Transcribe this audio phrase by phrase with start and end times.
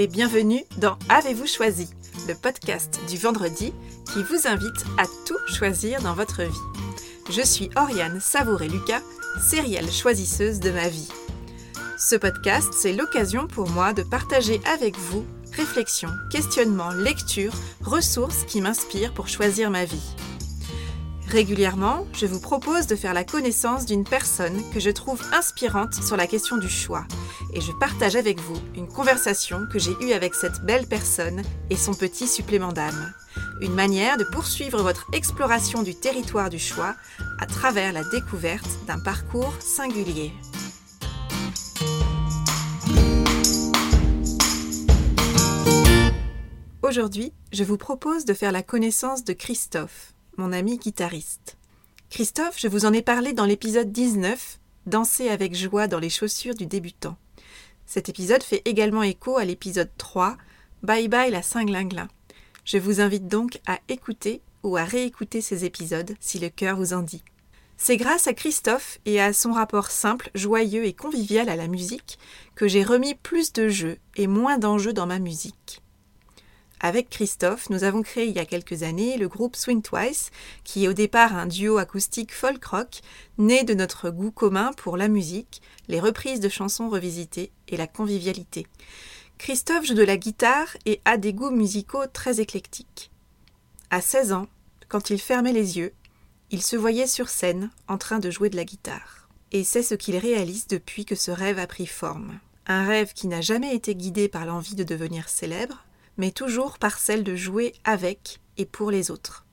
[0.00, 1.90] et bienvenue dans Avez-vous choisi,
[2.26, 3.74] le podcast du vendredi
[4.10, 6.88] qui vous invite à tout choisir dans votre vie.
[7.28, 9.02] Je suis Oriane Savouré-Lucas,
[9.42, 11.10] sérielle choisisseuse de ma vie.
[11.98, 17.52] Ce podcast, c'est l'occasion pour moi de partager avec vous réflexions, questionnements, lectures,
[17.84, 20.14] ressources qui m'inspirent pour choisir ma vie.
[21.30, 26.16] Régulièrement, je vous propose de faire la connaissance d'une personne que je trouve inspirante sur
[26.16, 27.06] la question du choix,
[27.54, 31.76] et je partage avec vous une conversation que j'ai eue avec cette belle personne et
[31.76, 33.12] son petit supplément d'âme.
[33.60, 36.96] Une manière de poursuivre votre exploration du territoire du choix
[37.38, 40.32] à travers la découverte d'un parcours singulier.
[46.82, 51.56] Aujourd'hui, je vous propose de faire la connaissance de Christophe, mon ami guitariste.
[52.10, 56.54] Christophe, je vous en ai parlé dans l'épisode 19, Danser avec joie dans les chaussures
[56.54, 57.16] du débutant.
[57.86, 60.36] Cet épisode fait également écho à l'épisode 3,
[60.82, 62.08] Bye bye la Saint-Glinglin.
[62.64, 66.92] Je vous invite donc à écouter ou à réécouter ces épisodes si le cœur vous
[66.92, 67.22] en dit.
[67.76, 72.18] C'est grâce à Christophe et à son rapport simple, joyeux et convivial à la musique
[72.54, 75.79] que j'ai remis plus de jeux et moins d'enjeux dans ma musique.
[76.82, 80.30] Avec Christophe, nous avons créé il y a quelques années le groupe Swing Twice,
[80.64, 83.02] qui est au départ un duo acoustique folk rock,
[83.36, 87.86] né de notre goût commun pour la musique, les reprises de chansons revisitées et la
[87.86, 88.66] convivialité.
[89.36, 93.10] Christophe joue de la guitare et a des goûts musicaux très éclectiques.
[93.90, 94.46] À 16 ans,
[94.88, 95.92] quand il fermait les yeux,
[96.50, 99.28] il se voyait sur scène en train de jouer de la guitare.
[99.52, 102.38] Et c'est ce qu'il réalise depuis que ce rêve a pris forme.
[102.66, 105.84] Un rêve qui n'a jamais été guidé par l'envie de devenir célèbre,
[106.20, 109.46] mais toujours par celle de jouer avec et pour les autres.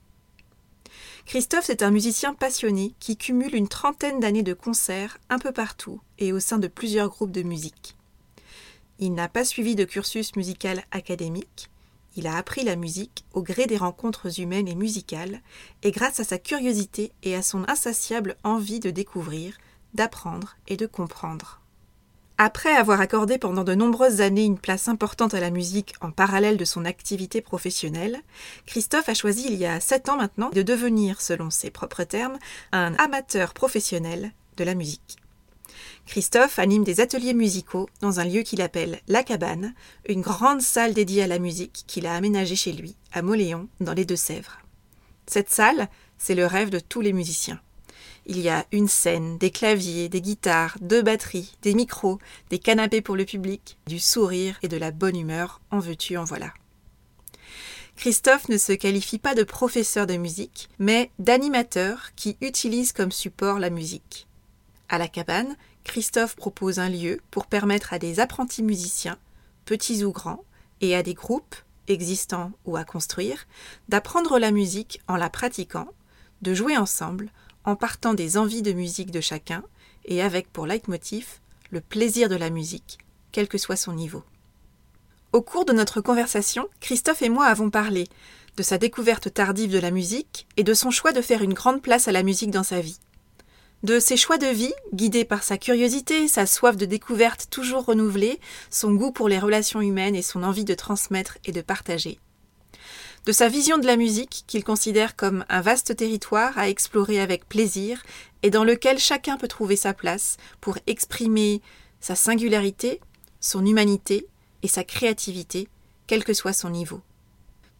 [1.24, 6.00] Christophe est un musicien passionné qui cumule une trentaine d'années de concerts un peu partout
[6.18, 7.96] et au sein de plusieurs groupes de musique.
[8.98, 11.70] Il n'a pas suivi de cursus musical académique,
[12.16, 15.40] il a appris la musique au gré des rencontres humaines et musicales,
[15.82, 19.56] et grâce à sa curiosité et à son insatiable envie de découvrir,
[19.94, 21.57] d'apprendre et de comprendre.
[22.40, 26.56] Après avoir accordé pendant de nombreuses années une place importante à la musique en parallèle
[26.56, 28.22] de son activité professionnelle,
[28.64, 32.38] Christophe a choisi il y a sept ans maintenant de devenir, selon ses propres termes,
[32.70, 35.16] un amateur professionnel de la musique.
[36.06, 39.74] Christophe anime des ateliers musicaux dans un lieu qu'il appelle La Cabane,
[40.08, 43.94] une grande salle dédiée à la musique qu'il a aménagée chez lui, à Moléon, dans
[43.94, 44.60] les Deux-Sèvres.
[45.26, 45.88] Cette salle,
[46.18, 47.60] c'est le rêve de tous les musiciens.
[48.30, 52.18] Il y a une scène, des claviers, des guitares, deux batteries, des micros,
[52.50, 56.24] des canapés pour le public, du sourire et de la bonne humeur, en veux-tu, en
[56.24, 56.52] voilà.
[57.96, 63.58] Christophe ne se qualifie pas de professeur de musique, mais d'animateur qui utilise comme support
[63.58, 64.28] la musique.
[64.90, 69.18] À la cabane, Christophe propose un lieu pour permettre à des apprentis musiciens,
[69.64, 70.44] petits ou grands,
[70.82, 71.56] et à des groupes,
[71.88, 73.46] existants ou à construire,
[73.88, 75.88] d'apprendre la musique en la pratiquant,
[76.42, 77.30] de jouer ensemble,
[77.64, 79.62] en partant des envies de musique de chacun
[80.04, 82.98] et avec pour leitmotiv le plaisir de la musique,
[83.32, 84.24] quel que soit son niveau.
[85.32, 88.08] Au cours de notre conversation, Christophe et moi avons parlé
[88.56, 91.82] de sa découverte tardive de la musique et de son choix de faire une grande
[91.82, 92.98] place à la musique dans sa vie.
[93.84, 98.40] De ses choix de vie, guidés par sa curiosité, sa soif de découverte toujours renouvelée,
[98.70, 102.18] son goût pour les relations humaines et son envie de transmettre et de partager
[103.26, 107.48] de sa vision de la musique qu'il considère comme un vaste territoire à explorer avec
[107.48, 108.02] plaisir
[108.42, 111.60] et dans lequel chacun peut trouver sa place pour exprimer
[112.00, 113.00] sa singularité,
[113.40, 114.26] son humanité
[114.62, 115.68] et sa créativité,
[116.06, 117.00] quel que soit son niveau.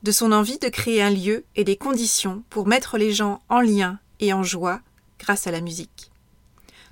[0.03, 3.60] De son envie de créer un lieu et des conditions pour mettre les gens en
[3.60, 4.81] lien et en joie
[5.19, 6.10] grâce à la musique.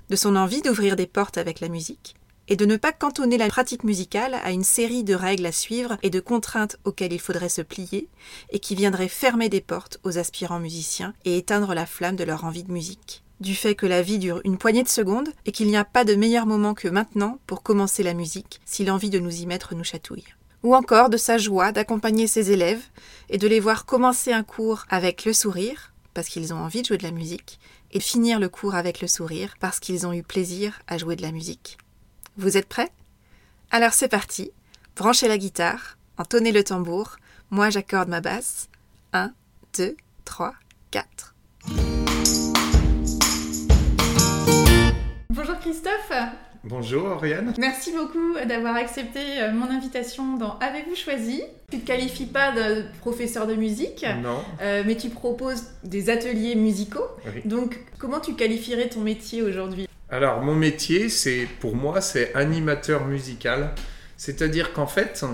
[0.09, 2.15] De son envie d'ouvrir des portes avec la musique,
[2.47, 5.97] et de ne pas cantonner la pratique musicale à une série de règles à suivre
[6.03, 8.09] et de contraintes auxquelles il faudrait se plier,
[8.49, 12.45] et qui viendraient fermer des portes aux aspirants musiciens et éteindre la flamme de leur
[12.45, 13.23] envie de musique.
[13.39, 16.03] Du fait que la vie dure une poignée de secondes et qu'il n'y a pas
[16.03, 19.75] de meilleur moment que maintenant pour commencer la musique si l'envie de nous y mettre
[19.75, 20.25] nous chatouille
[20.63, 22.83] ou encore de sa joie d'accompagner ses élèves
[23.29, 26.87] et de les voir commencer un cours avec le sourire, parce qu'ils ont envie de
[26.87, 27.59] jouer de la musique,
[27.91, 31.21] et finir le cours avec le sourire, parce qu'ils ont eu plaisir à jouer de
[31.21, 31.77] la musique.
[32.39, 32.91] Vous êtes prêts?
[33.71, 34.51] Alors c'est parti.
[34.95, 37.17] Branchez la guitare, entonnez le tambour.
[37.49, 38.69] Moi j'accorde ma basse.
[39.13, 39.31] 1,
[39.75, 40.53] 2, 3,
[40.91, 41.35] 4.
[45.31, 46.11] Bonjour Christophe
[46.63, 47.55] Bonjour Oriane.
[47.57, 51.41] Merci beaucoup d'avoir accepté euh, mon invitation dans Avez-vous choisi?
[51.71, 54.43] Tu ne te qualifies pas de professeur de musique, non.
[54.61, 57.07] Euh, mais tu proposes des ateliers musicaux.
[57.45, 59.87] Donc comment tu qualifierais ton métier aujourd'hui?
[60.09, 63.73] Alors, mon métier, c'est pour moi, c'est animateur musical.
[64.15, 65.25] C'est-à-dire qu'en fait,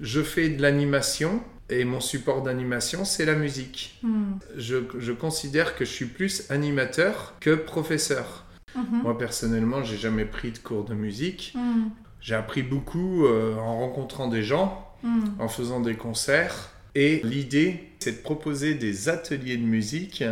[0.00, 3.98] je fais de l'animation et mon support d'animation, c'est la musique.
[4.02, 4.34] Hmm.
[4.56, 8.44] Je, je considère que je suis plus animateur que professeur.
[8.74, 9.02] Mhm.
[9.02, 11.52] Moi, personnellement, j'ai jamais pris de cours de musique.
[11.54, 11.88] Hmm.
[12.20, 15.38] J'ai appris beaucoup euh, en rencontrant des gens, Hmm.
[15.38, 16.70] en faisant des concerts.
[16.94, 20.24] Et l'idée, c'est de proposer des ateliers de musique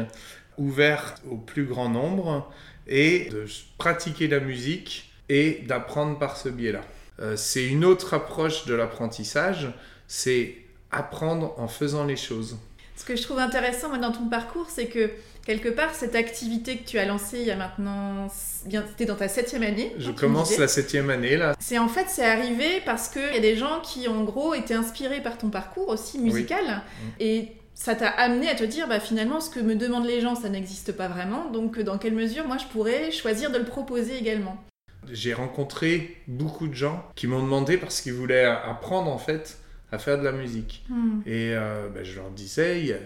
[0.57, 2.51] ouverts au plus grand nombre
[2.87, 3.47] et de
[3.79, 6.83] pratiquer la musique et d'apprendre par ce biais-là.
[7.21, 9.69] Euh, c'est une autre approche de l'apprentissage,
[10.09, 10.57] c'est
[10.91, 12.59] apprendre en faisant les choses.
[12.97, 15.11] Ce que je trouve intéressant moi, dans ton parcours, c'est que
[15.45, 18.29] quelque part, cette activité que tu as lancée il y a maintenant.
[18.67, 19.95] Bien, c'était dans ta septième année.
[19.99, 21.57] Je commence la septième année là.
[21.59, 24.75] C'est en fait, c'est arrivé parce qu'il y a des gens qui, en gros, étaient
[24.75, 26.65] inspirés par ton parcours aussi musical.
[26.65, 27.09] Mm.
[27.21, 30.35] Et ça t'a amené à te dire, bah, finalement, ce que me demandent les gens,
[30.35, 31.51] ça n'existe pas vraiment.
[31.51, 34.63] Donc, dans quelle mesure, moi, je pourrais choisir de le proposer également?
[35.11, 39.59] J'ai rencontré beaucoup de gens qui m'ont demandé parce qu'ils voulaient apprendre en fait
[39.91, 40.85] à faire de la musique.
[40.89, 41.21] Hmm.
[41.27, 43.01] Et euh, ben, je leur disais,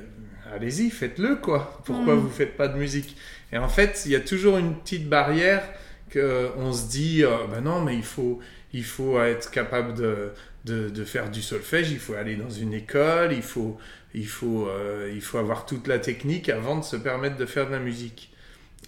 [0.52, 1.80] allez-y, faites-le quoi.
[1.84, 2.18] Pourquoi Mm.
[2.18, 3.16] vous faites pas de musique?
[3.52, 5.62] Et en fait, il y a toujours une petite barrière
[6.10, 8.40] que on se dit, euh, ben non, mais il faut,
[8.72, 10.30] il faut être capable de,
[10.64, 13.78] de, de faire du solfège, il faut aller dans une école, il faut,
[14.14, 17.66] il faut, euh, il faut avoir toute la technique avant de se permettre de faire
[17.66, 18.32] de la musique.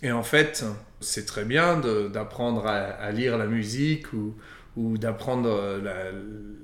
[0.02, 0.64] Et en fait,
[1.00, 1.78] c'est très bien
[2.10, 4.36] d'apprendre à, à lire la musique ou,
[4.76, 6.12] ou d'apprendre euh, la,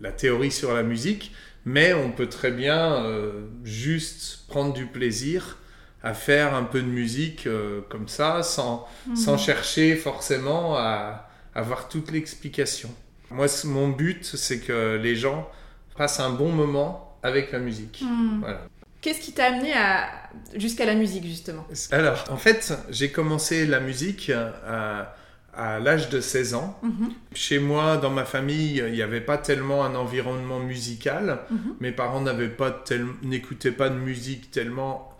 [0.00, 1.32] la théorie sur la musique,
[1.64, 5.58] mais on peut très bien euh, juste prendre du plaisir
[6.02, 9.14] à faire un peu de musique euh, comme ça, sans, Hmm.
[9.16, 12.94] sans chercher forcément à avoir toute l'explication.
[13.34, 15.48] Moi, mon but, c'est que les gens
[15.96, 18.02] passent un bon moment avec la musique.
[18.02, 18.40] Hmm.
[18.40, 18.60] Voilà.
[19.00, 20.08] Qu'est-ce qui t'a amené à...
[20.56, 21.66] jusqu'à la musique, justement?
[21.90, 24.30] Alors, en fait, j'ai commencé la musique
[24.66, 25.14] à,
[25.54, 26.78] à l'âge de 16 ans.
[26.82, 27.12] Mhm.
[27.34, 31.40] Chez moi, dans ma famille, il n'y avait pas tellement un environnement musical.
[31.50, 31.58] Mhm.
[31.80, 35.10] Mes parents n'avaient pas tel- n'écoutaient pas de musique tellement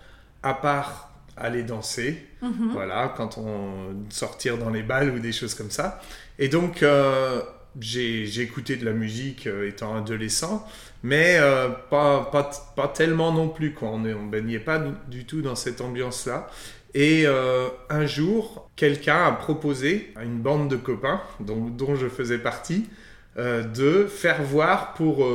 [0.43, 2.26] à part aller danser.
[2.43, 2.70] Mhm.
[2.72, 6.00] Voilà, quand on sortir dans les balles ou des choses comme ça.
[6.38, 7.43] Et donc, euh,
[7.81, 10.67] j'ai écouté de la musique euh, étant adolescent,
[11.03, 13.73] mais euh, pas, pas, pas tellement non plus.
[13.73, 13.88] Quoi.
[13.88, 16.49] On ne baignait pas du, du tout dans cette ambiance-là.
[16.94, 22.09] Et euh, un jour, quelqu'un a proposé à une bande de copains, dont, dont je
[22.09, 22.88] faisais partie,
[23.37, 25.26] de faire voir pour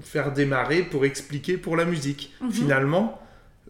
[0.00, 2.32] faire démarrer, pour expliquer pour la musique.
[2.40, 2.52] Mhm.
[2.52, 3.20] Finalement,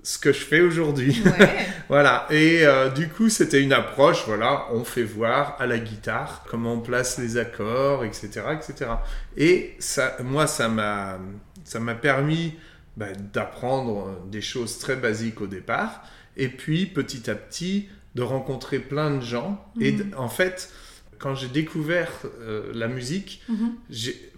[0.02, 1.20] ce que je fais aujourd'hui.
[1.24, 1.48] Ouais.
[1.88, 6.44] Voilà, et euh, du coup, c'était une approche, voilà, on fait voir à la guitare
[6.50, 8.90] comment on place les accords, etc., etc.
[9.38, 11.18] Et ça, moi, ça m'a,
[11.64, 12.52] ça m'a permis
[12.98, 16.02] bah, d'apprendre des choses très basiques au départ,
[16.36, 19.64] et puis petit à petit de rencontrer plein de gens.
[19.80, 20.70] Et d- en fait,
[21.18, 22.10] quand j'ai découvert
[22.42, 23.72] euh, la musique, Mhm.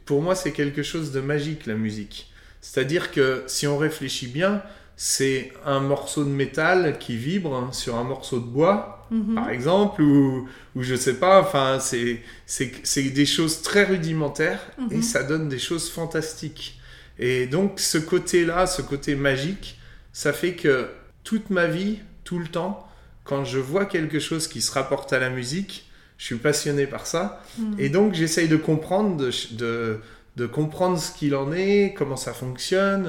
[0.04, 2.30] pour moi, c'est quelque chose de magique, la musique.
[2.60, 4.62] C'est-à-dire que si on réfléchit bien,
[5.02, 9.35] c'est un morceau de métal qui vibre hein, sur un morceau de bois, Mhm.
[9.35, 14.61] par exemple, ou, ou je sais pas, enfin, c'est, c'est, c'est des choses très rudimentaires
[14.91, 15.02] et Mhm.
[15.02, 16.79] ça donne des choses fantastiques.
[17.19, 19.79] Et donc, ce côté-là, ce côté magique,
[20.12, 20.88] ça fait que
[21.25, 22.87] toute ma vie, tout le temps,
[23.25, 25.88] quand je vois quelque chose qui se rapporte à la musique,
[26.19, 27.43] je suis passionné par ça.
[27.58, 27.76] Mhm.
[27.79, 29.99] Et donc, j'essaye de comprendre, de, de,
[30.37, 33.06] de comprendre ce qu'il en est, comment ça fonctionne,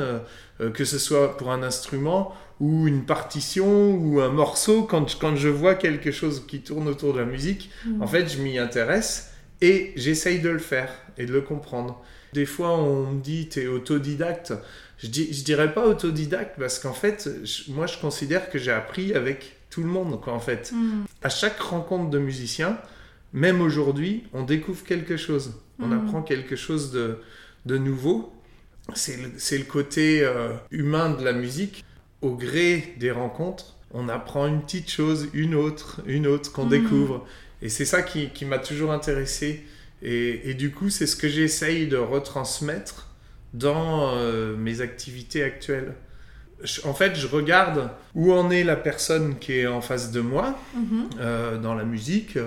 [0.60, 4.84] euh, que ce soit pour un instrument ou une partition ou un morceau.
[4.84, 8.02] Quand, je- quand je vois quelque chose qui tourne autour de la musique, Mhm.
[8.02, 12.02] en fait, je m'y intéresse et j'essaye de le faire et de le comprendre.
[12.34, 14.54] Des fois, on me dit, t'es autodidacte.
[14.98, 18.72] Je, dis, je dirais pas autodidacte parce qu'en fait, je- moi, je considère que j'ai
[18.72, 20.72] appris avec tout le monde, quoi, en fait.
[20.74, 21.06] Mhm.
[21.24, 22.78] À chaque rencontre de musiciens,
[23.34, 25.54] même aujourd'hui, on découvre quelque chose.
[25.82, 25.94] On Mhm.
[26.08, 27.18] apprend quelque chose de,
[27.66, 28.34] de nouveau.
[28.94, 29.18] C'est
[29.58, 31.84] le, côté euh, humain de la musique.
[32.22, 36.70] Au gré des rencontres, on apprend une petite chose, une autre, une autre qu'on Mhm.
[36.70, 37.26] découvre.
[37.62, 39.64] Et c'est ça qui, qui m'a toujours intéressé.
[40.02, 43.08] Et, et du coup, c'est ce que j'essaye de retransmettre
[43.54, 45.94] dans euh, mes activités actuelles.
[46.64, 50.22] Je- en fait, je regarde où en est la personne qui est en face de
[50.22, 51.10] moi Mhm.
[51.20, 52.38] euh, dans la musique.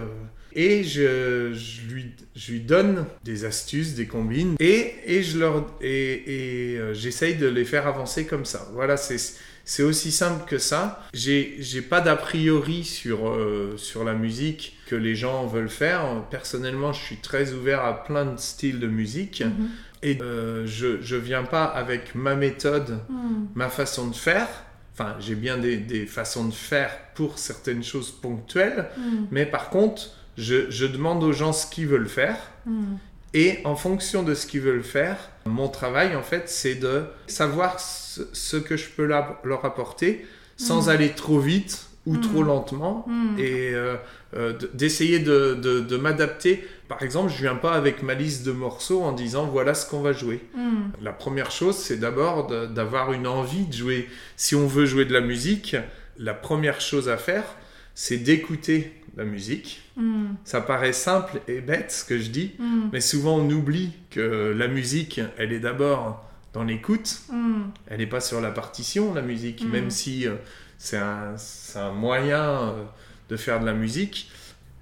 [0.55, 2.07] Et je, je lui,
[2.37, 7.35] je lui donne des astuces, des combines, et, et je leur et, et, euh, j'essaye
[7.37, 8.69] de les faire avancer comme ça.
[8.73, 9.19] Voilà, c'est
[9.67, 11.03] c'est aussi simple que ça.
[11.15, 16.03] J'ai j'ai pas d'a priori sur euh, sur la musique que les gens veulent faire.
[16.31, 19.69] Personnellement, je suis très ouvert à plein de styles de musique, Mhm.
[20.03, 23.49] et euh, je je viens pas avec ma méthode Mhm.
[23.55, 24.49] ma façon de faire.
[24.93, 29.27] Enfin, j'ai bien des, des façons de faire pour certaines choses ponctuelles, Mhm.
[29.33, 32.37] mais par contre, je, je demande aux gens ce qu'ils veulent faire
[32.67, 32.99] Mhm.
[33.37, 37.81] Et en fonction de ce qu'ils veulent faire, mon travail, en fait, c'est de savoir
[37.81, 40.25] ce, ce que je peux leur apporter
[40.57, 40.89] sans Mm.
[40.91, 42.21] aller trop vite ou Mm.
[42.21, 43.97] trop lentement et euh,
[44.37, 46.65] euh, d'essayer de, de- de m'adapter.
[46.87, 50.01] Par exemple, je viens pas avec ma liste de morceaux en disant voilà ce qu'on
[50.01, 50.41] va jouer.
[50.57, 50.93] Hmm.
[51.03, 54.09] La première chose, c'est d'abord d'avoir une envie de jouer.
[54.37, 55.77] Si on veut jouer de la musique,
[56.19, 57.45] la première chose à faire,
[57.97, 59.83] c'est d'écouter la musique.
[59.97, 60.35] Hmm.
[60.45, 62.89] Ça paraît simple et bête ce que je dis, Hmm.
[62.93, 67.65] mais souvent on oublie que la musique, elle est d'abord dans l'écoute, Hmm.
[67.89, 70.35] elle n'est pas sur la partition, la musique, même si euh,
[70.79, 71.35] c'est un,
[71.77, 72.85] un moyen euh,
[73.29, 74.31] de faire de la musique.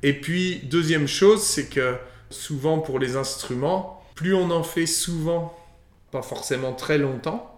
[0.02, 1.96] Et puis, deuxième chose, c'est que
[2.30, 5.56] souvent pour les instruments, plus on en fait souvent,
[6.10, 7.48] pas forcément très longtemps,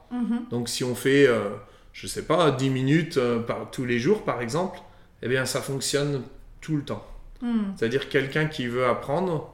[0.50, 1.48] donc si on fait, euh,
[1.92, 4.78] je sais pas, 10 minutes euh, par, tous les jours par exemple,
[5.22, 6.22] eh bien ça fonctionne
[6.64, 7.06] tout le temps.
[7.42, 7.72] Hmm.
[7.76, 9.52] C'est-à-dire quelqu'un qui veut apprendre,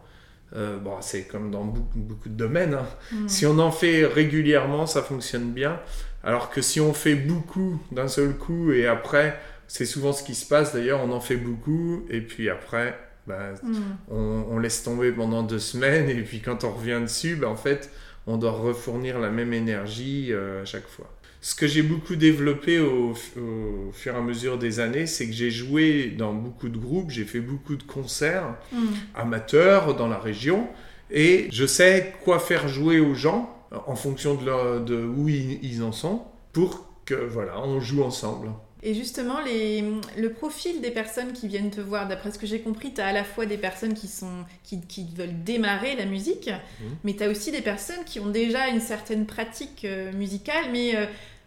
[0.57, 2.87] euh, bon, c'est comme dans beaucoup, beaucoup de domaines, hein.
[3.13, 3.29] Hmm.
[3.29, 5.81] si on en fait régulièrement, ça fonctionne bien.
[6.23, 10.35] Alors que si on fait beaucoup d'un seul coup et après, c'est souvent ce qui
[10.35, 13.75] se passe d'ailleurs, on en fait beaucoup et puis après, bah, Hmm.
[14.11, 17.57] on, on laisse tomber pendant deux semaines et puis quand on revient dessus, bah, en
[17.57, 17.91] fait,
[18.27, 21.11] on doit refournir la même énergie euh, à chaque fois.
[21.43, 25.33] Ce que j'ai beaucoup développé au, au fur et à mesure des années, c'est que
[25.33, 28.95] j'ai joué dans beaucoup de groupes, j'ai fait beaucoup de concerts Hmm.
[29.15, 30.69] amateurs dans la région
[31.11, 35.59] et je sais quoi faire jouer aux gens en fonction de, leur- de où ils,
[35.65, 36.23] ils en sont
[36.53, 38.51] pour que voilà on joue ensemble.
[38.83, 39.85] Et justement, les,
[40.17, 43.07] le profil des personnes qui viennent te voir, d'après ce que j'ai compris, tu as
[43.09, 46.49] à la fois des personnes qui, sont, qui, qui veulent démarrer la musique,
[46.81, 46.97] Mhm.
[47.05, 50.97] mais tu as aussi des personnes qui ont déjà une certaine pratique euh, musicale, mais
[50.97, 51.05] euh,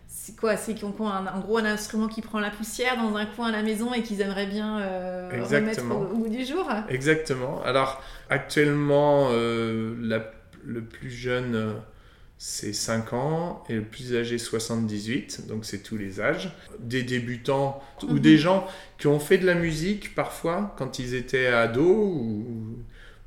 [0.08, 3.16] c'est quoi C'est qui ont, un- en gros un instrument qui prend la poussière dans
[3.16, 6.46] un coin à la maison et qu'ils aimeraient bien euh, remettre au, au bout du
[6.46, 6.70] jour?
[6.90, 7.62] Exactement.
[7.64, 10.32] Alors actuellement euh, la-
[10.64, 11.76] le plus jeune
[12.46, 16.52] c'est 5 ans et le plus âgé 78, donc c'est tous les âges.
[16.80, 18.20] Des débutants ou Mhm.
[18.20, 22.76] des gens qui ont fait de la musique parfois quand ils étaient ados ou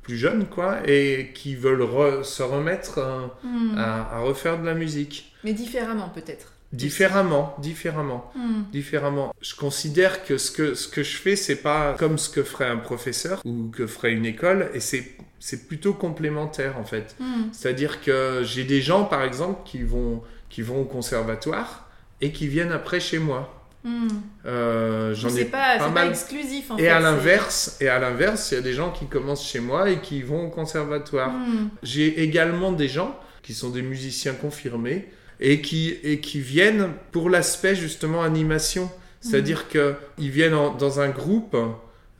[0.03, 2.99] plus jeunes quoi et qui veulent re- se remettre
[3.43, 3.75] Hmm.
[3.75, 5.33] à, à refaire de la musique.
[5.43, 6.53] Mais différemment peut-être.
[6.73, 8.63] Différemment, différemment, Hmm.
[8.71, 9.33] différemment.
[9.41, 12.67] Je considère que ce que, ce que je fais, c'est pas comme ce que ferait
[12.67, 17.15] un professeur ou que ferait une école, et c'est, c'est plutôt complémentaire en fait.
[17.19, 17.43] Hmm.
[17.53, 21.87] C'est-à-dire que j'ai des gens, par exemple, qui vont, qui vont au conservatoire
[22.19, 23.53] et qui viennent après chez moi.
[23.85, 24.07] Hmm.
[24.45, 25.77] Euh, j'en C'est ai pas,
[26.09, 26.89] exclusif en Et fait.
[26.89, 30.01] à l'inverse, et à l'inverse, il y a des gens qui commencent chez moi et
[30.01, 31.31] qui vont au conservatoire.
[31.31, 31.69] Hmm.
[31.81, 35.07] J'ai également des gens qui sont des musiciens confirmés
[35.39, 38.89] et qui, et qui viennent pour l'aspect justement animation.
[39.21, 41.55] C'est-à-dire qu'ils viennent en- dans un groupe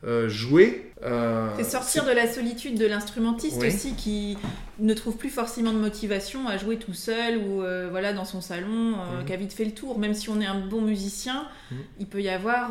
[0.04, 0.84] euh, jouer.
[1.04, 3.68] euh, C'est sortir de la solitude de l'instrumentiste Oui.
[3.68, 4.36] aussi qui
[4.80, 8.40] ne trouve plus forcément de motivation à jouer tout seul ou euh, voilà dans son
[8.40, 9.24] salon, Mhm.
[9.26, 9.98] qui a vite fait le tour.
[9.98, 11.78] Même si on est un bon musicien, Mhm.
[12.00, 12.70] il peut y avoir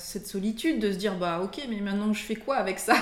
[0.00, 2.94] cette solitude de se dire bah ok mais maintenant je fais quoi avec ça?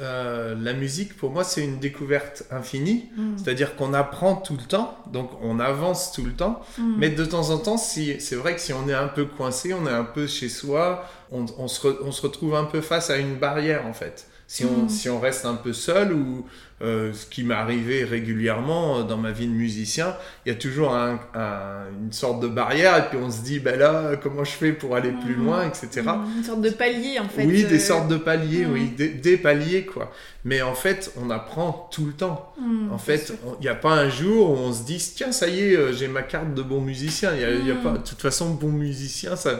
[0.00, 3.10] Euh, la musique, pour moi, c'est une découverte infinie.
[3.16, 3.36] Mhm.
[3.38, 6.62] C'est-à-dire qu'on apprend tout le temps, donc on avance tout le temps.
[6.78, 6.94] Mhm.
[6.98, 9.74] Mais de temps en temps, si, c'est vrai que si on est un peu coincé,
[9.74, 12.80] on est un peu chez soi, on, on se, re- on se retrouve un peu
[12.80, 14.26] face à une barrière en fait.
[14.54, 14.88] Si on, Mm.
[14.90, 16.44] si on reste un peu seul, ou
[16.82, 20.58] euh, ce qui m'est arrivé régulièrement euh, dans ma vie de musicien, il y a
[20.58, 24.44] toujours un- un- une sorte de barrière, et puis on se dit, ben là, comment
[24.44, 25.44] je fais pour aller plus Mm.
[25.46, 26.02] loin, etc.
[26.04, 26.36] Mhm.
[26.38, 27.46] Une sorte de palier en fait.
[27.46, 30.12] oui, euh, des sortes de paliers, oui, des, des paliers, quoi.
[30.44, 32.52] Mais en fait, on apprend tout le temps.
[32.90, 35.60] En fait, il n'y a pas un jour où on se dit tiens, ça y
[35.60, 37.30] est, euh, j'ai ma carte de bon musicien.
[37.34, 39.52] Il y a, y a pas, de toute façon, bon musicien, ça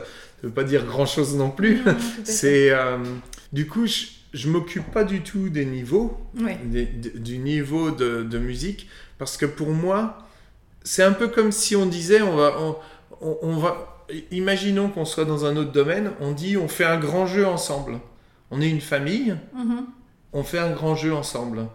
[0.42, 1.80] ne veut pas dire grand chose non plus.
[2.24, 2.98] C'est euh,
[3.54, 6.58] du coup, je, je m'occupe pas du tout des niveaux, Ouais.
[6.64, 10.18] des- de- du niveau de, de musique, parce que pour moi,
[10.84, 12.76] c'est un peu comme si on disait on va, on,
[13.20, 16.98] on- on va, imaginons qu'on soit dans un autre domaine, on dit on fait un
[16.98, 18.00] grand jeu ensemble.
[18.50, 19.86] On est une famille, Mhm.
[20.32, 21.66] on fait un grand jeu ensemble.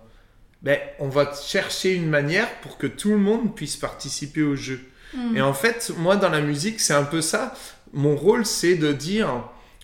[0.63, 4.79] Ben, on va chercher une manière pour que tout le monde puisse participer au jeu.
[5.15, 5.37] Mhm.
[5.37, 7.53] Et en fait, moi, dans la musique, c'est un peu ça.
[7.93, 9.29] Mon rôle, c'est de dire,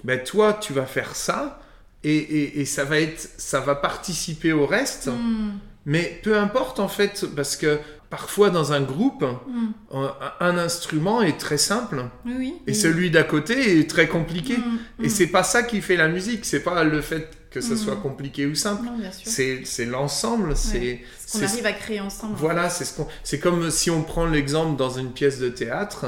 [0.03, 1.61] ben, toi, tu vas faire ça,
[2.03, 5.07] et, et- et ça va être, ça va participer au reste.
[5.07, 5.53] Mhm.
[5.85, 7.77] Mais peu importe, en fait, parce que
[8.09, 9.73] parfois, dans un groupe, Mhm.
[9.91, 12.75] un, un instrument est très simple, Oui, et oui.
[12.75, 14.57] celui d'à côté est très compliqué.
[15.01, 17.97] Et c'est pas ça qui fait la musique, c'est pas le fait que ça soit
[17.97, 18.85] compliqué ou simple.
[18.85, 19.29] Non, bien sûr.
[19.65, 22.35] C'est l'ensemble, c'est Ce qu'on arrive à créer ensemble.
[22.37, 26.05] voilà, c'est ce qu'on c'est comme si on prend l'exemple dans une pièce de théâtre,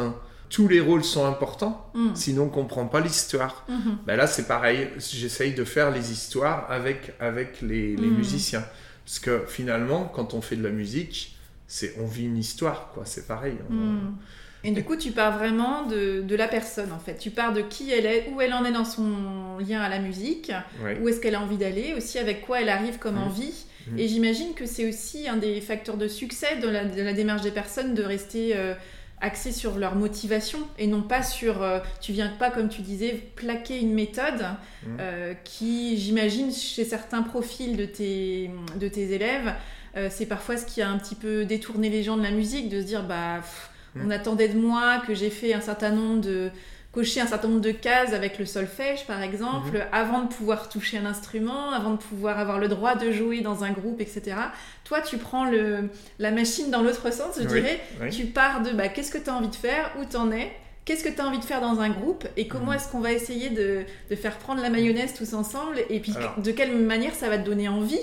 [0.49, 2.15] tous les rôles sont importants, Mhm.
[2.15, 3.65] sinon on comprend pas l'histoire.
[3.69, 3.97] Mhm.
[4.05, 8.17] Ben là c'est pareil, j'essaye de faire les histoires avec avec les, les Mm.
[8.17, 8.63] musiciens.
[9.05, 11.37] Parce que finalement, quand on fait de la musique,
[11.67, 13.03] c'est on vit une histoire, quoi.
[13.05, 13.55] C'est pareil.
[13.69, 14.15] On- Hmm.
[14.63, 17.19] Et du coup, tu pars vraiment de, de la personne, en fait.
[17.19, 19.99] Tu pars de qui elle est, où elle en est dans son lien à la
[19.99, 20.51] musique,
[20.83, 20.97] Ouais.
[20.99, 23.65] où est-ce qu'elle a envie d'aller, aussi avec quoi elle arrive comme envie.
[23.95, 27.43] Et j'imagine que c'est aussi un des facteurs de succès de la, de la démarche
[27.43, 28.73] des personnes de rester euh,
[29.21, 31.61] axées sur leur motivation et non pas sur.
[31.63, 34.45] euh, tu viens pas, comme tu disais, plaquer une méthode
[34.85, 34.97] Mhm.
[34.99, 39.53] euh, qui, j'imagine, chez certains profils de tes, de tes élèves,
[39.97, 42.69] euh, c'est parfois ce qui a un petit peu détourné les gens de la musique,
[42.69, 43.69] de se dire bah pff,
[44.05, 46.49] on attendait de moi que j'ai fait un certain nombre de
[46.95, 49.83] cocher un certain nombre de cases avec le solfège par exemple Mhm.
[49.91, 53.63] avant de pouvoir toucher un instrument avant de pouvoir avoir le droit de jouer dans
[53.63, 54.37] un groupe etc
[54.85, 58.09] toi tu prends le, la machine dans l'autre sens je Oui, dirais oui.
[58.09, 60.51] tu pars de bah, qu'est-ce que tu as envie de faire où t'en es
[60.85, 62.73] Qu'est-ce que tu as envie de faire dans un groupe et comment Mhm.
[62.77, 66.39] est-ce qu'on va essayer de, de faire prendre la mayonnaise tous ensemble et puis Alors-
[66.39, 67.99] de quelle manière ça va te donner envie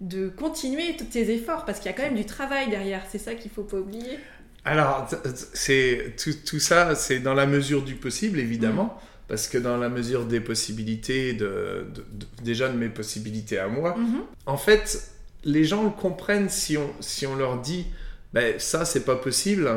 [0.00, 3.18] de continuer tous tes efforts parce qu'il y a quand même du travail derrière, c'est
[3.18, 4.18] ça qu'il faut pas oublier.
[4.64, 5.06] Alors,
[5.52, 9.88] c'est tout, tout ça, c'est dans la mesure du possible, évidemment, parce que dans la
[9.90, 14.22] mesure des possibilités, de, de- de- déjà de mes possibilités à moi, Mhm.
[14.46, 15.10] en fait,
[15.44, 17.86] les gens le comprennent si on, si on leur dit,
[18.32, 19.70] ben, ça, c'est pas possible,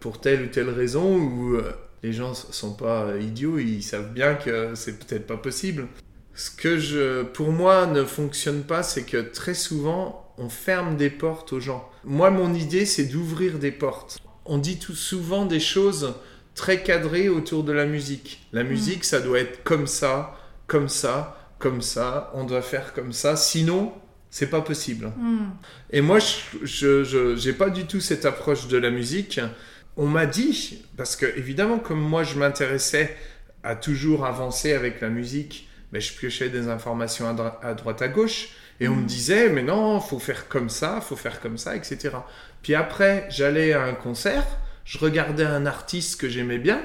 [0.00, 1.72] pour telle ou telle raison, ou euh,
[2.02, 5.86] les gens sont pas idiots, ils savent bien que c'est peut-être pas possible.
[6.34, 11.10] Ce que je, pour moi, ne fonctionne pas, c'est que très souvent, on ferme des
[11.10, 11.88] portes aux gens.
[12.04, 14.18] Moi, mon idée, c'est d'ouvrir des portes.
[14.44, 16.14] On dit tout souvent des choses
[16.54, 18.46] très cadrées autour de la musique.
[18.52, 22.30] La musique, ça doit être comme ça, comme ça, comme ça.
[22.34, 23.36] On doit faire comme ça.
[23.36, 23.92] Sinon,
[24.30, 25.12] c'est pas possible.
[25.18, 25.50] Mhm.
[25.90, 29.40] Et moi, je, je, je- j'ai pas du tout cette approche de la musique.
[29.96, 33.16] On m'a dit, parce que évidemment, comme moi, je m'intéressais
[33.62, 37.26] à toujours avancer avec la musique, mais je piochais des informations
[37.62, 38.48] à, droite à gauche,
[38.80, 39.06] et on me Mhm.
[39.06, 42.10] disait, mais non, faut faire comme ça, faut faire comme ça, etc.
[42.62, 44.44] Puis après, j'allais à un concert,
[44.84, 46.82] je regardais un artiste que j'aimais bien,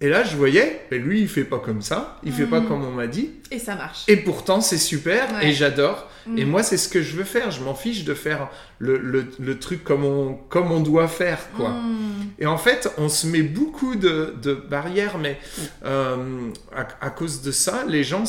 [0.00, 2.68] et là, je voyais, mais lui, il fait pas comme ça, il fait pas Mhm.
[2.68, 4.04] comme on m'a dit, Et ça marche.
[4.08, 5.48] et pourtant, c'est super, Ouais.
[5.48, 6.08] et j'adore.
[6.36, 6.50] Et Mhm.
[6.50, 7.50] moi, c'est ce que je veux faire.
[7.50, 11.38] Je m'en fiche de faire le, le- le truc comme on, comme on doit faire,
[11.56, 11.70] quoi.
[11.70, 12.28] Mhm.
[12.38, 15.38] Et en fait, on se met beaucoup de, de barrières, mais
[15.86, 18.24] euh, à, à cause de ça, les gens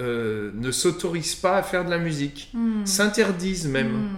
[0.00, 2.52] euh, ne s'autorisent pas à faire de la musique,
[2.84, 4.08] s'interdisent même.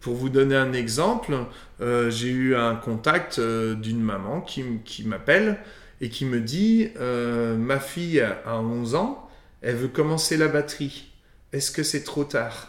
[0.00, 1.34] Pour vous donner un exemple,
[1.80, 5.58] euh, j'ai eu un contact d'une maman qui m'appelle
[6.00, 9.28] et qui me dit euh, Ma fille a 11 ans,
[9.62, 11.10] elle veut commencer la batterie.
[11.52, 12.68] Est-ce que c'est trop tard?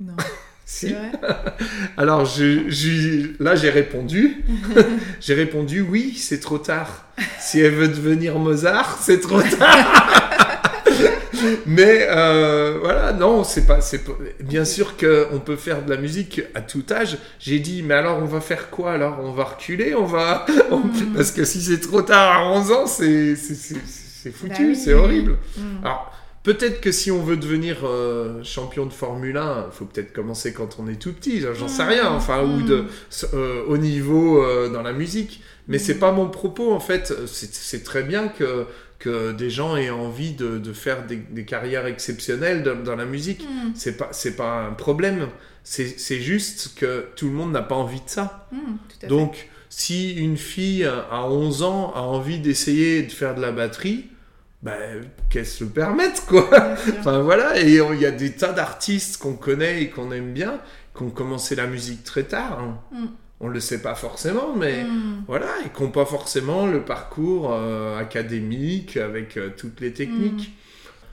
[0.00, 0.14] Non.
[0.66, 0.92] Si.
[0.92, 1.10] Vrai?
[1.96, 4.44] Alors je, je- là j'ai répondu.
[5.20, 7.06] j'ai répondu oui, c'est trop tard.
[7.40, 10.49] Si elle veut devenir Mozart, c'est trop tard.
[11.66, 14.02] Mais euh, voilà, non, c'est pas, c'est
[14.40, 17.18] Bien sûr qu'on peut faire de la musique à tout âge.
[17.38, 19.18] J'ai dit, mais alors on va faire quoi Alors?
[19.22, 21.14] On va reculer, on va, Mm.
[21.16, 24.76] parce que si c'est trop tard à 11 ans, c'est c'est- foutu, Bah oui.
[24.76, 25.38] c'est horrible.
[25.56, 25.78] Mhm.
[25.82, 30.12] Alors, peut-être que si on veut devenir euh, champion de Formule 1, il faut peut-être
[30.12, 31.88] commencer quand on est tout petit, j'en sais Mm.
[31.88, 32.66] rien, enfin, ou Mm.
[32.66, 32.84] de
[33.34, 35.42] euh, au niveau euh, dans la musique.
[35.68, 35.80] Mais Mm.
[35.80, 37.12] c'est pas mon propos, en fait.
[37.26, 38.66] C'est très bien que,
[39.00, 43.06] que des gens aient envie de, de faire des, des carrières exceptionnelles dans, dans la
[43.06, 43.42] musique.
[43.42, 43.72] Mhm.
[43.74, 45.28] C'est pas, c'est pas un problème.
[45.64, 48.46] C'est juste que tout le monde n'a pas envie de ça.
[48.50, 48.56] Tout
[48.96, 49.06] à fait.
[49.08, 54.06] Donc, si une fille à 11 ans a envie d'essayer de faire de la batterie,
[54.62, 56.48] ben, qu'elle se le permette, quoi.
[56.98, 60.60] Enfin voilà, et il y a des tas d'artistes qu'on connaît et qu'on aime bien,
[60.96, 62.58] qui ont commencé la musique très tard.
[62.60, 62.78] hein.
[62.92, 63.06] Mm.
[63.40, 65.24] On le sait pas forcément, mais Mhm.
[65.26, 70.52] voilà, et qui n'ont pas forcément le parcours euh, académique avec euh, toutes les techniques.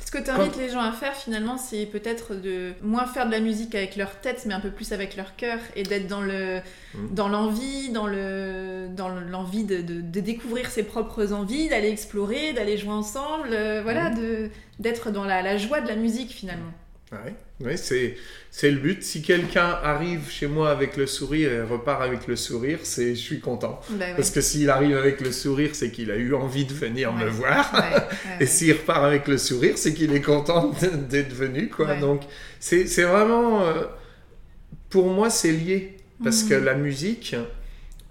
[0.06, 3.32] Ce que tu invites les gens à faire finalement, c'est peut-être de moins faire de
[3.32, 6.22] la musique avec leur tête, mais un peu plus avec leur cœur, et d'être dans
[6.22, 6.60] le,
[6.94, 7.14] Mm.
[7.14, 12.54] dans l'envie, dans le, dans l'envie de, de- de découvrir ses propres envies, d'aller explorer,
[12.54, 16.72] d'aller jouer ensemble, euh, voilà, de d'être dans la, la joie de la musique finalement.
[17.12, 18.18] Ouais, ouais, c'est
[18.52, 19.02] c'est le but.
[19.02, 23.22] Si quelqu'un arrive chez moi avec le sourire et repart avec le sourire, c'est je
[23.22, 23.80] suis content.
[23.92, 24.14] Bah ouais.
[24.16, 27.28] Parce que s'il arrive avec le sourire, c'est qu'il a eu envie de venir me
[27.30, 27.72] voir.
[27.74, 28.02] Ouais,
[28.42, 30.74] Et s'il repart avec le sourire, c'est qu'il est content
[31.10, 31.96] d'être venu, quoi.
[31.96, 32.24] Donc,
[32.60, 33.62] c'est c'est vraiment...
[33.66, 33.86] euh,
[34.90, 35.98] pour moi, c'est lié.
[36.24, 36.50] Parce Mhm.
[36.50, 37.36] que la musique,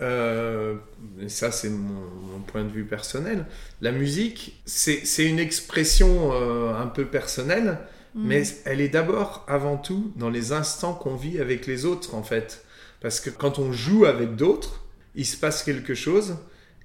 [0.00, 0.74] euh,
[1.20, 1.94] et ça c'est mon,
[2.32, 3.46] mon point de vue personnel,
[3.80, 7.78] la musique, c'est c'est une expression euh, un peu personnelle,
[8.16, 8.26] Mhm.
[8.26, 12.22] mais elle est d'abord, avant tout, dans les instants qu'on vit avec les autres, en
[12.22, 12.64] fait.
[13.00, 14.82] Parce que quand on joue avec d'autres,
[15.14, 16.36] il se passe quelque chose.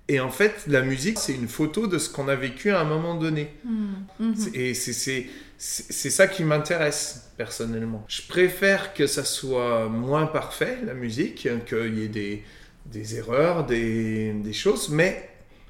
[0.08, 2.84] Et en fait, la musique, c'est une photo de ce qu'on a vécu à un
[2.84, 3.54] moment donné.
[3.64, 4.06] Mhm.
[4.20, 4.36] Mhm.
[4.54, 8.04] Et c'est ça qui m'intéresse personnellement.
[8.10, 12.44] Je préfère que ça soit moins parfait, la musique, qu'il y ait des,
[12.88, 15.30] des erreurs, des, des, choses, mais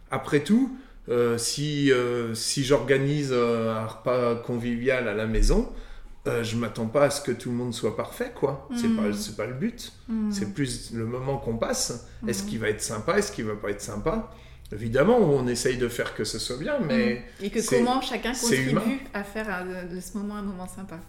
[0.09, 0.75] après tout,
[1.09, 5.71] euh, si, euh, si j'organise euh, un repas convivial à la maison,
[6.25, 8.69] je m'attends pas à ce que tout le monde soit parfait, quoi.
[8.75, 9.13] C'est pas, Mm.
[9.13, 9.91] c'est pas le but.
[10.07, 10.31] Mm.
[10.31, 12.07] C'est plus le moment qu'on passe.
[12.27, 12.49] Est-ce Mhm.
[12.49, 13.17] qu'il va être sympa?
[13.17, 14.31] Est-ce qu'il va pas être sympa?
[14.71, 18.33] Évidemment, on essaye de faire que ce soit bien, mais Et que c'est- comment chacun
[18.35, 20.99] c'est contribue à faire de, ce moment un moment sympa.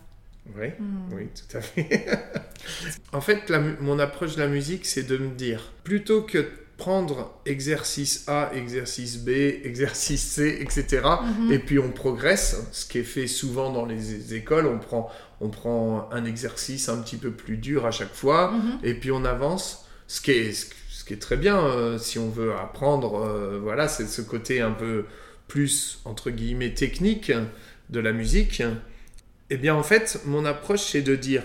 [0.58, 0.68] oui,
[1.12, 2.08] oui, tout à fait.
[3.12, 6.48] en fait, la mon approche de la musique, c'est de me dire, plutôt que
[6.82, 9.28] prendre exercice A, exercice B,
[9.64, 11.02] exercice C, etc.,
[11.38, 11.52] Mhm.
[11.52, 15.08] et puis on progresse, ce qui est fait souvent dans les écoles, on prend,
[15.40, 18.78] on prend un exercice un petit peu plus dur à chaque fois, Mhm.
[18.82, 22.28] et puis on avance, ce qui est, ce qui est très bien euh, si on
[22.30, 25.04] veut apprendre, euh, voilà, c'est ce côté un peu
[25.46, 27.30] plus, entre guillemets, technique
[27.90, 28.60] de la musique.
[29.50, 31.42] Eh bien, en fait, mon approche, c'est de dire,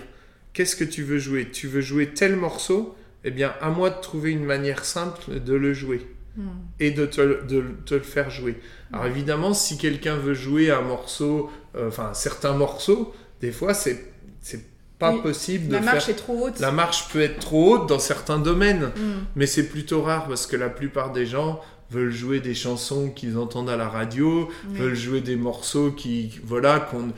[0.54, 1.50] qu'est-ce que tu veux jouer?
[1.52, 2.96] Tu veux jouer tel morceau
[3.28, 6.42] Eh bien, à moi de trouver une manière simple de le jouer Mm.
[6.80, 8.60] et de te, de te le faire jouer.
[8.94, 13.12] Alors évidemment, si quelqu'un veut jouer un morceau, euh, enfin certains morceaux,
[13.42, 13.98] des fois c'est
[14.40, 14.64] c'est
[15.00, 16.14] pas Oui, possible de La marche faire.
[16.16, 16.60] est trop haute.
[16.60, 19.12] La marche peut être trop haute dans certains domaines, Mm.
[19.36, 21.60] mais c'est plutôt rare parce que la plupart des gens
[21.90, 24.78] veulent jouer des chansons qu'ils entendent à la radio, Oui.
[24.80, 27.14] veulent jouer des morceaux qui voilà qu'on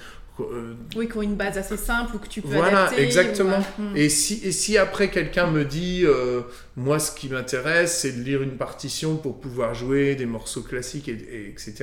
[0.95, 3.03] Oui, qui ont une base assez simple ou que tu peux Voilà, adapter.
[3.03, 3.57] exactement.
[3.59, 3.97] ou, euh, mm.
[3.97, 6.41] Et si, et si après quelqu'un me dit, euh,
[6.75, 11.07] moi ce qui m'intéresse c'est de lire une partition pour pouvoir jouer des morceaux classiques,
[11.09, 11.73] et, et- etc.,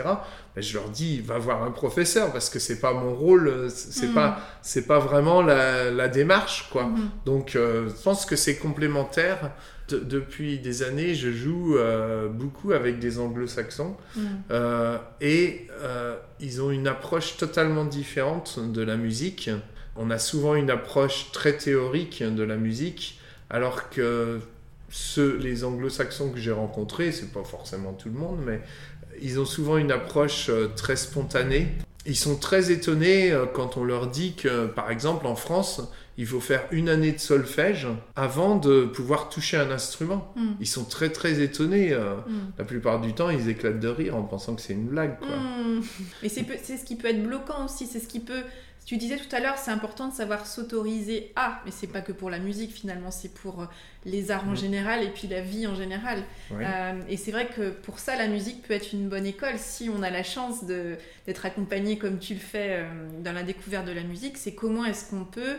[0.55, 3.69] ben, je leur dis, va voir un professeur parce que c'est pas mon rôle, euh,
[3.69, 4.14] c'est Mm.
[4.14, 6.85] pas, c'est pas vraiment la, la démarche, quoi.
[6.85, 7.11] Mhm.
[7.27, 9.51] Donc euh, je pense que c'est complémentaire.
[9.88, 13.96] De- depuis des années, je joue euh, beaucoup avec des anglo-saxons.
[14.16, 14.20] Mm.
[14.51, 19.51] Euh, et euh, ils ont une approche totalement différente de la musique.
[19.96, 24.40] On a souvent une approche très théorique de la musique, alors que
[24.90, 28.61] ceux, les anglo-saxons que j'ai rencontrés, c'est pas forcément tout le monde, mais
[29.22, 31.68] ils ont souvent une approche très spontanée.
[32.05, 35.81] Ils sont très étonnés quand on leur dit que, par exemple, en France,
[36.18, 40.33] il faut faire une année de solfège avant de pouvoir toucher un instrument.
[40.37, 40.52] Mm.
[40.61, 41.92] Ils sont très très étonnés.
[41.92, 42.52] euh, Mm.
[42.59, 45.18] la plupart du temps, ils éclatent de rire en pensant que c'est une blague.
[45.18, 45.29] Quoi.
[45.37, 45.83] Mm.
[46.22, 48.42] Et c'est ce qui peut être bloquant aussi, c'est ce qui peut...
[48.87, 52.12] Tu disais tout à l'heure, c'est important de savoir s'autoriser à, mais c'est pas que
[52.12, 53.66] pour la musique finalement, c'est pour euh,
[54.05, 56.22] les arts en général et puis la vie en général.
[56.52, 59.90] Euh, et c'est vrai que pour ça, la musique peut être une bonne école si
[59.90, 62.85] on a la chance d'être accompagné comme tu le fais euh,
[63.24, 64.37] dans la découverte de la musique.
[64.37, 65.57] C'est comment est-ce qu'on peut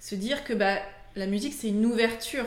[0.00, 0.78] se dire que bah,
[1.16, 2.46] la musique, c'est une ouverture.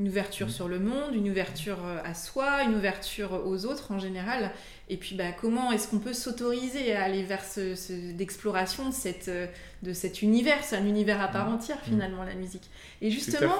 [0.00, 0.50] Une ouverture Mm.
[0.50, 4.50] sur le monde, une ouverture euh, à soi, une ouverture aux autres en général.
[4.88, 8.94] Et puis bah, comment est-ce qu'on peut s'autoriser à aller vers ce, ce- d'exploration de,
[8.94, 9.46] cette, euh,
[9.82, 10.64] de cet univers?
[10.64, 11.54] C'est un univers à part Mm.
[11.54, 12.68] entière finalement, la musique.
[13.02, 13.54] Et justement,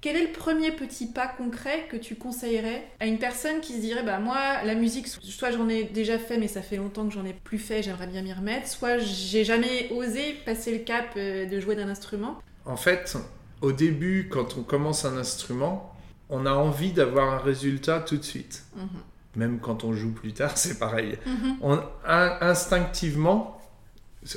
[0.00, 3.80] quel est le premier petit pas concret que tu conseillerais à une personne qui se
[3.80, 7.12] dirait bah moi la musique soit j'en ai déjà fait mais ça fait longtemps que
[7.12, 11.04] j'en ai plus fait j'aimerais bien m'y remettre soit j'ai jamais osé passer le cap
[11.18, 13.16] euh, de jouer d'un instrument En fait,
[13.60, 15.94] au début, quand on commence un instrument,
[16.28, 18.64] on a envie d'avoir un résultat tout de suite.
[18.76, 18.88] Mhm.
[19.36, 21.18] Même quand on joue plus tard, c'est pareil.
[21.26, 21.56] Mhm.
[21.62, 23.60] On, in- instinctivement,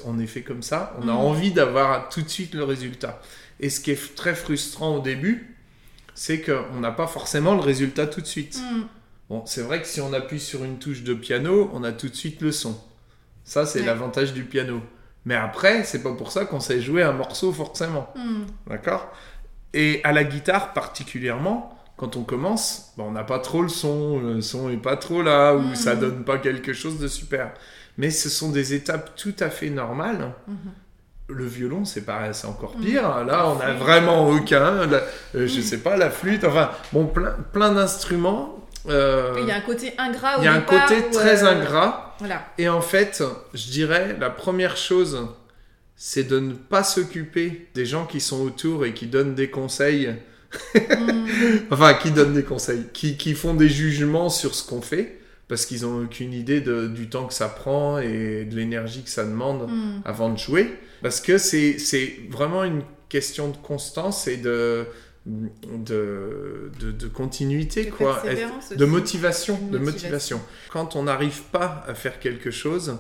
[0.06, 1.18] on est fait comme ça, on a Mhm.
[1.18, 3.22] envie d'avoir tout de suite le résultat.
[3.60, 5.56] Et ce qui est très frustrant au début,
[6.16, 8.60] c'est qu'on n'a pas forcément le résultat tout de suite.
[9.30, 12.10] Bon, c'est vrai que si on appuie sur une touche de piano, on a tout
[12.10, 12.80] de suite le son.
[13.46, 13.86] Ça, c'est Ouais.
[13.86, 14.82] l'avantage du piano.
[15.26, 18.10] Mais après, c'est pas pour ça qu'on sait jouer un morceau forcément.
[18.16, 18.46] Mhm.
[18.68, 19.08] D'accord?
[19.74, 24.20] Et à la guitare particulièrement, quand on commence, ben, on n'a pas trop le son,
[24.20, 25.76] le son est pas trop là, ou Mhm.
[25.76, 27.52] ça donne pas quelque chose de super.
[27.98, 30.34] Mais ce sont des étapes tout à fait normales.
[30.48, 30.56] Mhm.
[31.30, 32.84] Le violon, c'est pareil, c'est encore Mhm.
[32.86, 33.24] pire.
[33.26, 33.78] Là, on a flûte.
[33.80, 34.86] vraiment aucun.
[34.88, 34.98] La-
[35.36, 35.62] euh, je Mhm.
[35.62, 38.60] sais pas, la flûte, enfin, bon, plein, plein d'instruments.
[38.90, 41.52] euh, il y a un côté ingrat au il y a un côté très euh,
[41.52, 42.13] ingrat.
[42.24, 45.28] Voilà Et en fait, je dirais, la première chose,
[45.96, 50.16] c'est de ne pas s'occuper des gens qui sont autour et qui donnent des conseils.
[50.76, 51.28] Mhm.
[51.72, 55.66] Enfin, qui donnent des conseils, qui, qui font des jugements sur ce qu'on fait, parce
[55.66, 59.24] qu'ils n'ont aucune idée de- du temps que ça prend et de l'énergie que ça
[59.26, 60.02] demande Mhm.
[60.06, 60.74] avant de jouer.
[61.02, 64.86] Parce que c'est c'est vraiment une question de constance et de,
[65.26, 68.22] de, de, de continuité, De quoi.
[68.76, 70.38] de motivation, de motivation.
[70.38, 70.42] motivation.
[70.72, 72.98] Quand on n'arrive pas à faire quelque chose,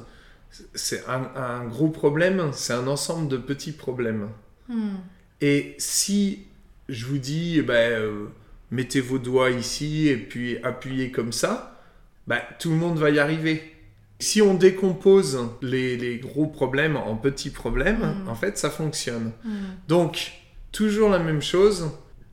[0.73, 4.29] c'est un, un gros problème, c'est un ensemble de petits problèmes.
[4.69, 4.97] Mhm.
[5.41, 6.45] Et si
[6.89, 8.25] je vous dis, eh ben, euh,
[8.71, 11.81] mettez vos doigts ici et puis appuyez comme ça,
[12.27, 13.69] ben, tout le monde va y arriver.
[14.19, 18.29] Si on décompose les, les gros problèmes en petits problèmes, Mm.
[18.29, 19.31] en fait, ça fonctionne.
[19.43, 19.51] Mm.
[19.89, 20.31] Donc,
[20.71, 21.89] toujours la même chose,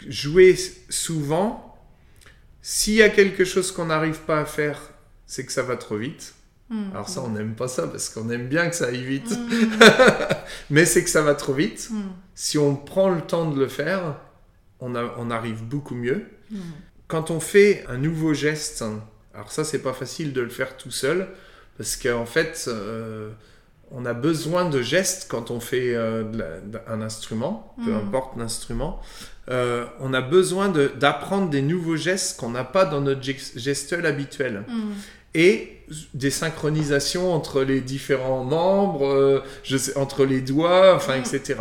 [0.09, 0.57] jouer
[0.89, 1.67] souvent.
[2.63, 4.81] S'il y a quelque chose qu'on n'arrive pas à faire,
[5.27, 6.35] c'est que ça va trop vite.
[6.69, 6.91] Mm.
[6.93, 9.31] Alors ça, on n'aime pas ça parce qu'on aime bien que ça aille vite.
[9.31, 9.71] Mm.
[10.71, 11.89] Mais c'est que ça va trop vite.
[11.91, 12.01] Mm.
[12.35, 14.17] Si on prend le temps de le faire,
[14.81, 16.27] on, a- on arrive beaucoup mieux.
[17.07, 18.85] Quand on fait un nouveau geste,
[19.35, 21.29] alors ça, c'est pas facile de le faire tout seul
[21.77, 23.31] parce qu'en fait, euh,
[23.91, 26.23] on a besoin de gestes quand on fait euh,
[26.89, 27.97] un instrument, peu Mhm.
[28.09, 29.01] importe l'instrument.
[29.51, 33.59] Euh, on a besoin de- d'apprendre des nouveaux gestes qu'on n'a pas dans notre gest-
[33.59, 34.93] gestuelle habituelle Mm.
[35.35, 35.79] et
[36.15, 41.21] des synchronisations entre les différents membres, euh, je sais, entre les doigts, enfin, Mm.
[41.21, 41.55] etc.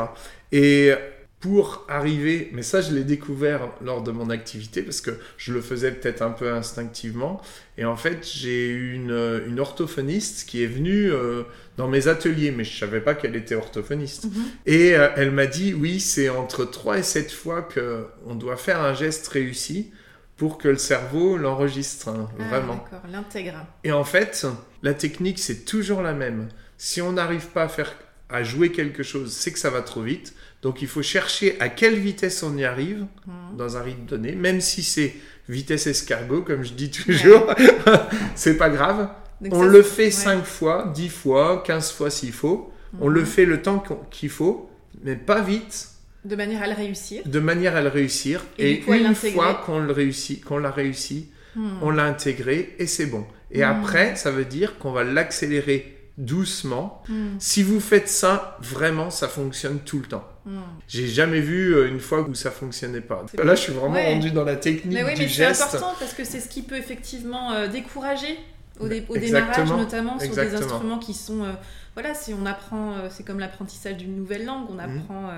[0.52, 0.92] Et
[1.40, 5.62] pour arriver, mais ça je l'ai découvert lors de mon activité parce que je le
[5.62, 7.42] faisais peut-être un peu instinctivement.
[7.78, 11.44] Et en fait, j'ai eu une, une orthophoniste qui est venue euh,
[11.78, 14.26] dans mes ateliers, mais je savais pas qu'elle était orthophoniste.
[14.26, 14.44] Mhm.
[14.66, 18.82] Et euh, elle m'a dit, oui, c'est entre 3 et 7 fois qu'on doit faire
[18.82, 19.92] un geste réussi
[20.36, 22.76] pour que le cerveau l'enregistre, hein, Ah, vraiment.
[22.76, 23.66] D'accord, l'intègre.
[23.86, 24.46] Et en fait,
[24.84, 26.50] la technique, c'est toujours la même.
[26.78, 27.94] Si on n'arrive pas à faire
[28.30, 30.34] à jouer quelque chose, c'est que ça va trop vite.
[30.62, 33.58] Donc il faut chercher à quelle vitesse on y arrive Mm.
[33.58, 35.14] dans un rythme donné, même si c'est
[35.48, 37.48] vitesse escargot, comme je dis toujours,
[38.36, 39.10] c'est pas grave.
[39.42, 40.12] Donc On ça, le fait ouais.
[40.12, 42.72] 5 fois, 10 fois, 15 fois s'il faut.
[43.00, 43.14] On Mhm.
[43.14, 44.70] le fait le temps qu'il faut,
[45.04, 45.90] mais pas vite,
[46.26, 47.22] De manière à le réussir.
[47.26, 48.44] de manière à le réussir.
[48.58, 51.70] Et une fois qu'on le réussit, qu'on l'a réussi, Mm.
[51.82, 53.26] on l'a intégré et c'est bon.
[53.52, 53.64] Et Mm.
[53.64, 57.02] après, ça veut dire qu'on va l'accélérer doucement.
[57.08, 57.38] Mm.
[57.40, 60.28] Si vous faites ça, vraiment, ça fonctionne tout le temps.
[60.50, 60.60] Mm.
[60.88, 63.26] J'ai jamais vu euh, une fois où ça fonctionnait pas.
[63.44, 64.14] Là, je suis vraiment Ouais.
[64.14, 66.62] rendu dans la technique Mais oui, du mais c'est important parce que c'est ce qui
[66.64, 68.38] peut effectivement euh, décourager
[68.80, 71.44] au, dé- au Exactement, démarrage, notamment sur des instruments qui sont.
[71.44, 71.52] euh,
[71.94, 74.80] voilà, si on apprend, euh, c'est comme l'apprentissage d'une nouvelle langue, on Mhm.
[74.80, 75.30] apprend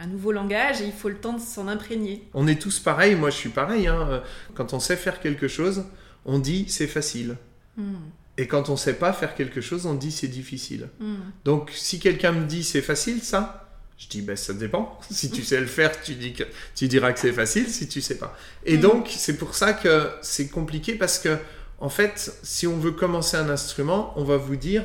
[0.00, 2.28] un nouveau langage et il faut le temps de s'en imprégner.
[2.34, 3.14] On est tous pareils.
[3.14, 3.86] Moi, je suis pareil.
[3.88, 4.22] hein.
[4.54, 5.84] Quand on sait faire quelque chose,
[6.24, 7.36] on dit c'est facile.
[7.76, 7.94] Mm.
[8.36, 10.88] Et quand on sait pas faire quelque chose, on dit c'est difficile.
[11.00, 11.14] Mm.
[11.44, 13.67] Donc, si quelqu'un me dit c'est facile, ça,
[13.98, 14.98] je dis ben ça dépend.
[15.10, 17.68] Si tu sais le faire, tu, dis que, tu diras que c'est facile.
[17.68, 18.36] Si tu sais pas.
[18.64, 18.80] Et Mhm.
[18.82, 21.36] donc, c'est pour ça que c'est compliqué parce que,
[21.80, 24.84] en fait, si on veut commencer un instrument, on va vous dire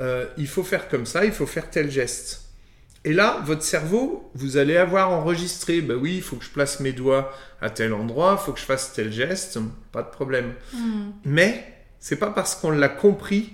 [0.00, 2.42] euh, il faut faire comme ça, il faut faire tel geste.
[3.06, 6.80] Et là, votre cerveau, vous allez avoir enregistré, ben oui, il faut que je place
[6.80, 9.58] mes doigts à tel endroit, il faut que je fasse tel geste,
[9.92, 10.54] pas de problème.
[10.72, 11.10] Mm.
[11.26, 11.64] Mais
[12.00, 13.52] c'est pas parce qu'on l'a compris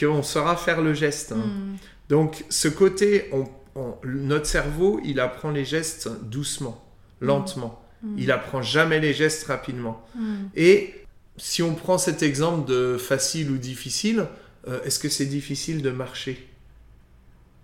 [0.00, 1.32] qu'on saura faire le geste.
[1.32, 1.36] hein.
[1.46, 1.76] Mm.
[2.08, 3.46] Donc ce côté, on-
[3.76, 6.82] on- notre cerveau, il apprend les gestes doucement,
[7.20, 7.82] lentement.
[8.02, 8.14] Mm.
[8.18, 10.04] Il apprend jamais les gestes rapidement.
[10.14, 10.34] Mm.
[10.56, 10.94] Et
[11.36, 14.26] si on prend cet exemple de facile ou difficile,
[14.68, 16.48] euh, est-ce que c'est difficile de marcher?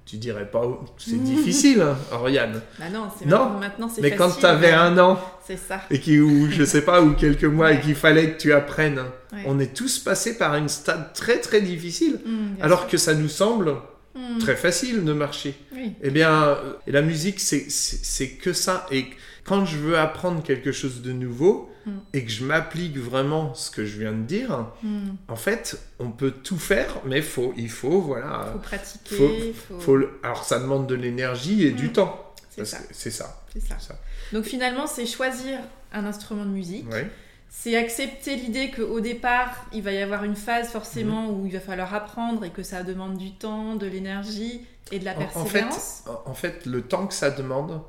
[0.04, 0.62] Tu dirais pas,
[0.98, 2.60] c'est difficile, hein, Oriane.
[2.78, 4.72] Bah non, c'est Non, maintenant, c'est Mais quand tu avais ouais.
[4.74, 5.80] un an C'est ça.
[5.90, 9.00] et qui, ou je sais pas, ou quelques mois et qu'il fallait que tu apprennes,
[9.32, 9.44] Ouais.
[9.46, 12.88] on est tous passés par une stade très très difficile, Mm, alors sûr.
[12.88, 13.74] que ça nous semble
[14.14, 14.38] Mm.
[14.38, 15.54] très facile de marcher.
[15.74, 15.92] Oui.
[16.02, 18.86] Eh bien, euh, et la musique, c'est- que ça.
[18.90, 19.06] Et
[19.44, 21.90] quand je veux apprendre quelque chose de nouveau Mm.
[22.12, 25.10] et que je m'applique vraiment ce que je viens de dire, Mm.
[25.28, 28.50] en fait, on peut tout faire, mais faut, il faut, voilà.
[28.52, 29.16] Faut pratiquer.
[29.16, 32.34] faut- faut- faut le- alors, ça demande de l'énergie et du temps.
[32.50, 32.76] C'est Parce ça.
[32.78, 33.42] que C'est ça.
[33.52, 33.76] C'est ça.
[33.80, 33.98] c'est ça.
[34.32, 35.58] Donc finalement, c'est choisir
[35.92, 36.90] un instrument de musique.
[36.90, 37.10] Ouais.
[37.54, 41.30] C'est accepter l'idée qu'au départ, il va y avoir une phase forcément Mhm.
[41.42, 45.04] où il va falloir apprendre et que ça demande du temps, de l'énergie et de
[45.04, 46.04] la En, en fait, persévérance.
[46.24, 47.82] en- fait, le temps que ça demande,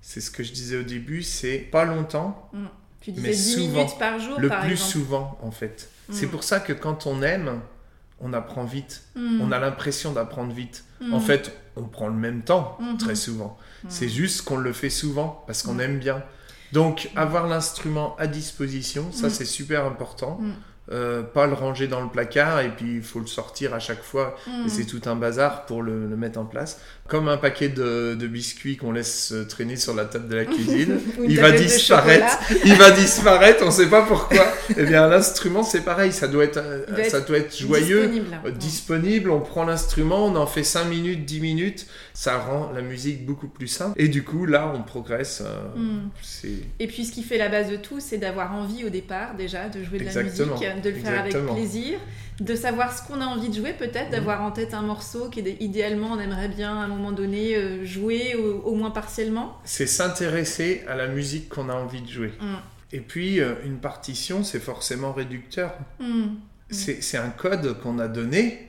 [0.00, 2.48] c'est ce que je disais au début, c'est pas longtemps,
[3.00, 4.90] tu mais disais 10 souvent, minutes par jour, le par plus exemple.
[4.92, 5.90] souvent, en fait.
[6.10, 6.30] C'est Mm.
[6.30, 7.60] pour ça que quand on aime,
[8.20, 9.02] on apprend vite.
[9.16, 9.40] Mm.
[9.42, 10.84] On a l'impression d'apprendre vite.
[11.00, 11.12] Mm.
[11.12, 12.96] En fait, on prend le même temps Mhm.
[12.98, 13.58] très souvent.
[13.82, 13.86] Mm.
[13.90, 15.80] C'est juste qu'on le fait souvent parce qu'on Mm.
[15.80, 16.22] aime bien.
[16.72, 19.30] Donc, avoir l'instrument à disposition, ça Mm.
[19.30, 20.38] c'est super important.
[20.40, 20.52] Mm.
[20.90, 24.02] Euh, pas le ranger dans le placard et puis il faut le sortir à chaque
[24.02, 24.36] fois.
[24.46, 24.66] Mm.
[24.66, 26.80] Et c'est tout un bazar pour le, le mettre en place.
[27.08, 31.00] Comme un paquet de, de biscuits qu'on laisse traîner sur la table de la cuisine.
[31.28, 32.38] Il va disparaître.
[32.64, 34.46] il va disparaître, on ne sait pas pourquoi.
[34.76, 36.12] eh bien, l'instrument, c'est pareil.
[36.12, 38.02] Ça doit être, doit ça être doit être joyeux.
[38.08, 38.40] Disponible.
[38.44, 42.82] Euh, disponible, on prend l'instrument, on en fait 5 minutes, 10 minutes, ça rend la
[42.82, 44.00] musique beaucoup plus simple.
[44.00, 45.42] Et du coup, là, on progresse.
[45.44, 46.10] euh, Mm.
[46.22, 49.34] C'est Et puis ce qui fait la base de tout, c'est d'avoir envie au départ
[49.36, 50.54] déjà de jouer de Exactement.
[50.60, 51.52] la musique, de le faire Exactement.
[51.52, 51.98] avec plaisir,
[52.40, 55.40] de savoir ce qu'on a envie de jouer peut-être, d'avoir en tête un morceau qui
[55.60, 59.58] idéalement on aimerait bien moment donné euh, jouer au, au moins partiellement.
[59.64, 62.32] c'est s'intéresser à la musique qu'on a envie de jouer.
[62.40, 62.54] Mm.
[62.92, 65.72] Et puis, euh, une partition, c'est forcément réducteur.
[66.00, 66.26] Mm.
[66.70, 68.68] C'est c'est un code qu'on a donné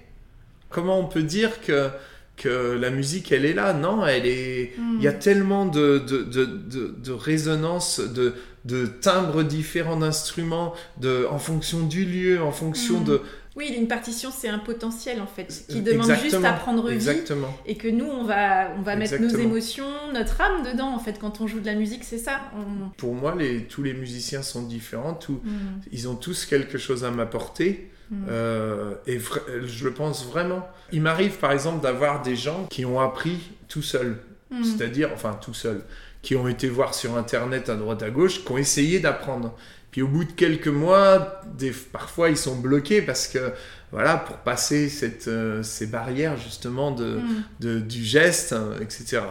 [0.70, 1.90] comment on peut dire que
[2.38, 3.74] que la musique, elle est là?
[3.74, 4.72] Non, elle est.
[4.98, 10.74] Il y a tellement de, de, de, de, de résonance, de, de timbres différents d'instruments,
[11.02, 13.22] de, en fonction du lieu, en fonction de.
[13.60, 16.96] Oui, une partition, c'est un potentiel en fait, qui Euh, demande juste à prendre vie.
[16.96, 17.54] Exactement.
[17.66, 21.20] Et que nous, on va, on va mettre nos émotions, notre âme dedans en fait.
[21.20, 22.40] Quand on joue de la musique, c'est ça.
[22.56, 25.14] On- Pour moi, les, tous les musiciens sont différents.
[25.14, 27.92] Tous, Mm, ils ont tous quelque chose à m'apporter.
[28.12, 28.26] mm.
[28.30, 29.20] Euh, et
[29.66, 30.66] je le pense vraiment.
[30.94, 34.18] Il m'arrive par exemple d'avoir des gens qui ont appris tout seuls.
[34.52, 34.64] Mm.
[34.64, 35.84] c'est-à-dire, enfin tout seuls,
[36.24, 39.54] qui ont été voir sur Internet à droite à gauche, qui ont essayé d'apprendre.
[39.92, 43.52] Puis au bout de quelques mois, des, parfois ils sont bloqués parce que,
[43.92, 47.44] voilà, pour passer cette, euh, ces barrières justement de, Mm.
[47.60, 49.22] de- du geste, hein, etc.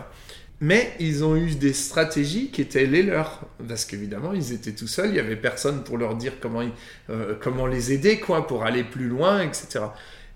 [0.60, 4.88] Mais ils ont eu des stratégies qui étaient les leurs, parce qu'évidemment ils étaient tout
[4.88, 6.72] seuls, il y avait personne pour leur dire comment, ils-
[7.10, 9.84] euh, comment les aider, quoi, pour aller plus loin, etc.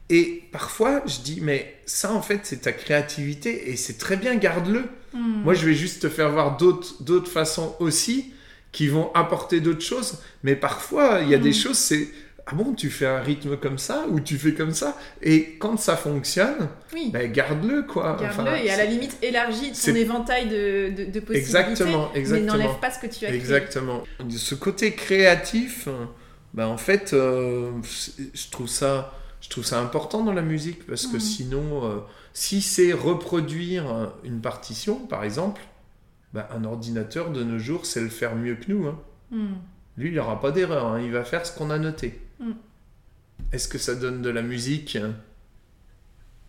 [0.08, 4.36] Et parfois je dis, mais ça en fait c'est ta créativité et c'est très bien,
[4.36, 4.84] garde-le.
[5.14, 5.42] Mm.
[5.42, 8.32] Moi je vais juste te faire voir d'autres d'autres façons aussi
[8.72, 11.54] qui vont apporter d'autres choses, mais parfois il y a des Mm.
[11.54, 12.08] choses, c'est
[12.46, 15.76] ah bon, tu fais un rythme comme ça ou tu fais comme ça, et quand
[15.78, 17.10] ça fonctionne, Oui.
[17.12, 18.16] ben, garde-le quoi.
[18.20, 21.38] Garde-le Enfin, et à la limite élargis ton éventail de, de, de possibilités.
[21.38, 22.52] Exactement, Mais exactement.
[22.56, 23.38] n'enlève pas ce que tu as créé.
[23.38, 24.02] Exactement.
[24.28, 25.86] Ce côté créatif,
[26.54, 27.70] ben en fait, euh,
[28.34, 31.20] je trouve ça, je trouve ça important dans la musique parce que Mhm.
[31.20, 31.98] sinon, euh,
[32.32, 35.60] si c'est reproduire une partition, par exemple,
[36.32, 38.86] ben, un ordinateur de nos jours sait le faire mieux que nous.
[38.86, 38.98] hein.
[39.30, 39.54] Mm.
[39.98, 40.86] Lui, il n'aura pas d'erreur.
[40.86, 41.00] hein.
[41.00, 42.18] Il va faire ce qu'on a noté.
[42.40, 42.54] Mhm.
[43.52, 44.96] Est-ce que ça donne de la musique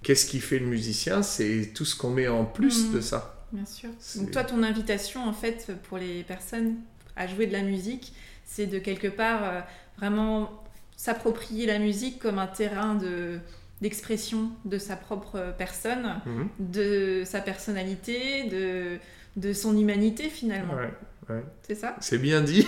[0.01, 1.23] Qu'est-ce qui fait le musicien?
[1.23, 2.93] C'est tout ce qu'on met en plus Mhm.
[2.95, 3.45] de ça.
[3.51, 3.89] Bien sûr.
[4.17, 6.75] Donc toi, ton invitation, en fait, pour les personnes
[7.15, 8.13] à jouer de la musique,
[8.45, 9.59] c'est de quelque part euh,
[9.97, 10.63] vraiment
[10.97, 13.39] s'approprier la musique comme un terrain de
[13.81, 16.47] d'expression de sa propre personne, Mhm.
[16.59, 18.97] de sa personnalité, de,
[19.35, 20.75] de son humanité finalement.
[20.75, 21.43] Ouais.
[21.67, 21.95] C'est ça?
[22.01, 22.67] C'est bien dit.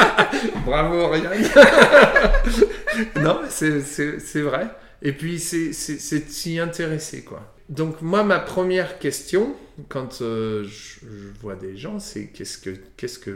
[0.66, 1.44] Bravo, Oriane.
[3.22, 4.68] non, c'est- c'est c'est vrai.
[5.02, 7.54] Et puis, c'est s'y intéresser, quoi.
[7.68, 9.54] Donc, moi, ma première question,
[9.88, 13.30] quand euh, je, je vois des gens, c'est qu'est-ce que, qu'est-ce que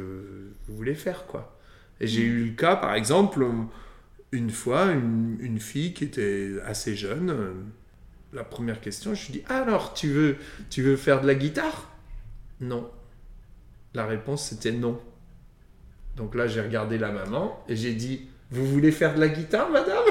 [0.66, 1.56] vous voulez faire, quoi?
[2.00, 3.44] Et j'ai eu le cas, par exemple,
[4.32, 7.30] une fois, une, une fille qui était assez jeune.
[7.30, 7.52] euh,
[8.32, 10.36] La première question, je lui dis Alors, tu veux,
[10.70, 11.90] tu veux faire de la guitare?
[12.60, 12.90] Non.
[13.94, 15.00] La réponse, c'était non.
[16.16, 19.70] Donc là, j'ai regardé la maman et j'ai dit Vous voulez faire de la guitare,
[19.70, 20.04] madame?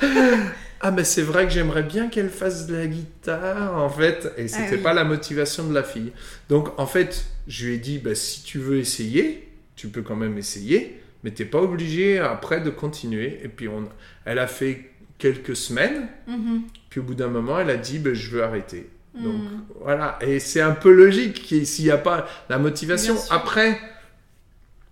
[0.82, 4.30] Ah, mais c'est vrai que j'aimerais bien qu'elle fasse de la guitare, en fait.
[4.36, 4.82] Et c'était Ah oui.
[4.82, 6.12] pas la motivation de la fille.
[6.50, 10.16] Donc, en fait, je lui ai dit bah, Si tu veux essayer, tu peux quand
[10.16, 13.40] même essayer, mais t'es pas obligé après de continuer.
[13.42, 13.88] Et puis, on...
[14.26, 16.08] elle a fait quelques semaines.
[16.28, 16.64] Mhm.
[16.90, 18.88] Puis, au bout d'un moment, elle a dit bah, Je veux arrêter.
[19.22, 19.64] Donc Mhm.
[19.80, 23.16] voilà, et c'est un peu logique qu'il- s'il n'y a pas la motivation.
[23.30, 23.78] Après,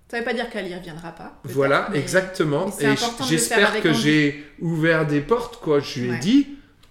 [0.09, 1.41] Ça veut pas dire qu'elle y reviendra pas.
[1.45, 2.73] voilà, mais- exactement.
[2.81, 2.97] mais Et
[3.29, 5.81] j'espère que j'ai ouvert des portes, quoi.
[5.81, 6.19] Je lui ai Ouais.
[6.19, 6.47] dit,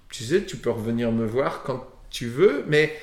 [0.10, 2.96] tu sais, tu peux revenir me voir quand tu veux, mais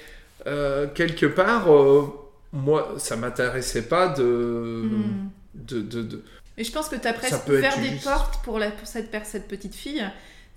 [0.46, 2.06] euh, quelque part, euh,
[2.52, 5.30] moi, ça m'intéressait pas de, Mhm.
[5.54, 6.24] de, de, de-
[6.56, 8.04] Et je pense que tu as presque ouvert des juste.
[8.04, 10.04] portes pour, la, pour cette, cette petite fille.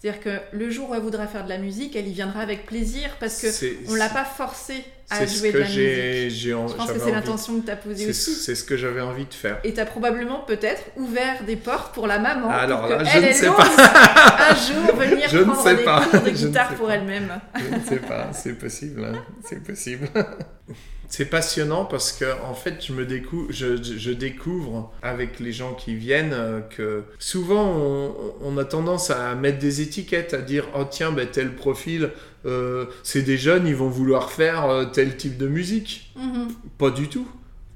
[0.03, 2.65] C'est-à-dire que le jour où elle voudra faire de la musique, elle y viendra avec
[2.65, 3.47] plaisir parce que
[3.89, 6.41] on l'a pas forcée à jouer de la musique.
[6.41, 8.33] Je pense que c'est l'intention que tu as posée C'est, aussi.
[8.33, 9.61] c'est ce que j'avais envie de faire.
[9.63, 12.49] Et tu as probablement peut-être ouvert des portes pour la maman.
[12.49, 13.65] Alors pour là, je elle, ne sais pas.
[14.49, 17.39] un jour venir Je prendre des cours de guitare pour elle-même.
[17.55, 20.09] Je ne sais pas, c'est possible, hein, c'est possible.
[21.15, 25.51] C'est passionnant parce que en fait, je me découvre, je, je- je découvre avec les
[25.51, 30.41] gens qui viennent euh, que souvent on, on a tendance à mettre des étiquettes, à
[30.41, 32.09] dire oh tiens ben, tel profil,
[32.47, 36.11] euh, c'est des jeunes, ils vont vouloir faire euh, tel type de musique.
[36.15, 36.47] Mhm.
[36.79, 37.27] Pas du tout.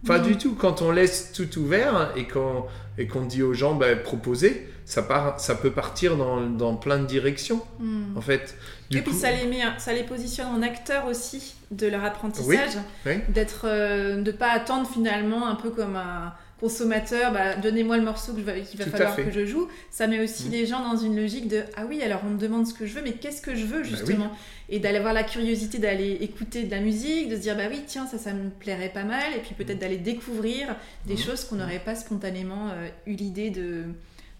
[0.07, 0.25] Pas Non.
[0.29, 0.55] du tout.
[0.55, 2.63] Quand on laisse tout ouvert et qu'on
[2.97, 6.97] et qu'on dit aux gens ben, proposez, ça part, ça peut partir dans, dans plein
[6.99, 8.15] de directions Mhm.
[8.17, 8.55] en fait.
[8.89, 12.05] Du et puis coup- ça les, met, ça les positionne en acteurs aussi de leur
[12.05, 12.77] apprentissage.
[13.05, 13.15] oui.
[13.27, 18.33] D'être, euh, de pas attendre finalement un peu comme un consommateur, bah, donnez-moi le morceau
[18.33, 19.67] qu'il va Tout à falloir que je joue.
[19.91, 20.51] Ça met aussi Mm.
[20.51, 22.93] les gens dans une logique de ah oui alors on me demande ce que je
[22.95, 23.89] veux mais qu'est-ce que je veux Bah oui.
[23.89, 24.31] justement?
[24.69, 27.81] Et d'aller avoir la curiosité d'aller écouter de la musique, de se dire bah oui
[27.85, 30.75] tiens ça ça me plairait pas mal et puis peut-être d'aller découvrir
[31.05, 31.17] des Mm.
[31.19, 33.83] choses qu'on n'aurait pas spontanément euh, eu l'idée de,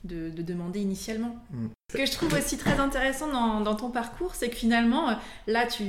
[0.08, 1.36] de, de demander initialement.
[1.52, 1.68] Mm.
[1.92, 5.14] Ce que je trouve aussi très intéressant dans, dans ton parcours, c'est que finalement, euh,
[5.48, 5.84] là, tu,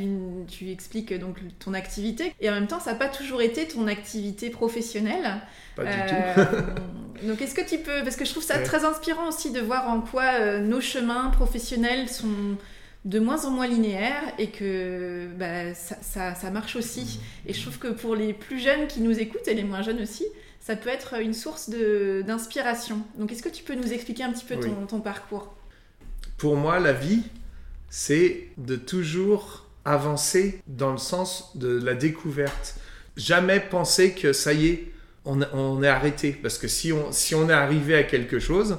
[0.46, 3.66] tu expliques euh, donc ton activité, et en même temps, ça n'a pas toujours été
[3.66, 5.40] ton activité professionnelle.
[5.76, 6.44] Pas du Euh,
[7.20, 7.26] tout.
[7.26, 8.62] donc, est-ce que tu peux, parce que je trouve ça Ouais.
[8.64, 12.56] très inspirant aussi de voir en quoi euh, nos chemins professionnels sont
[13.04, 17.20] de moins en moins linéaire et que bah, ça, ça, marche aussi.
[17.46, 20.00] Et je trouve que pour les plus jeunes qui nous écoutent et les moins jeunes
[20.02, 20.26] aussi,
[20.68, 23.00] ça peut être une source d'inspiration.
[23.18, 25.54] Donc est-ce que tu peux nous expliquer un petit peu ton, ton parcours?
[26.36, 27.22] Pour moi, la vie,
[27.88, 32.76] c'est de toujours avancer dans le sens de la découverte.
[33.16, 34.92] Jamais penser que ça y est,
[35.24, 36.32] on, on est arrêté.
[36.32, 38.76] Parce que si on, si on est arrivé à quelque chose,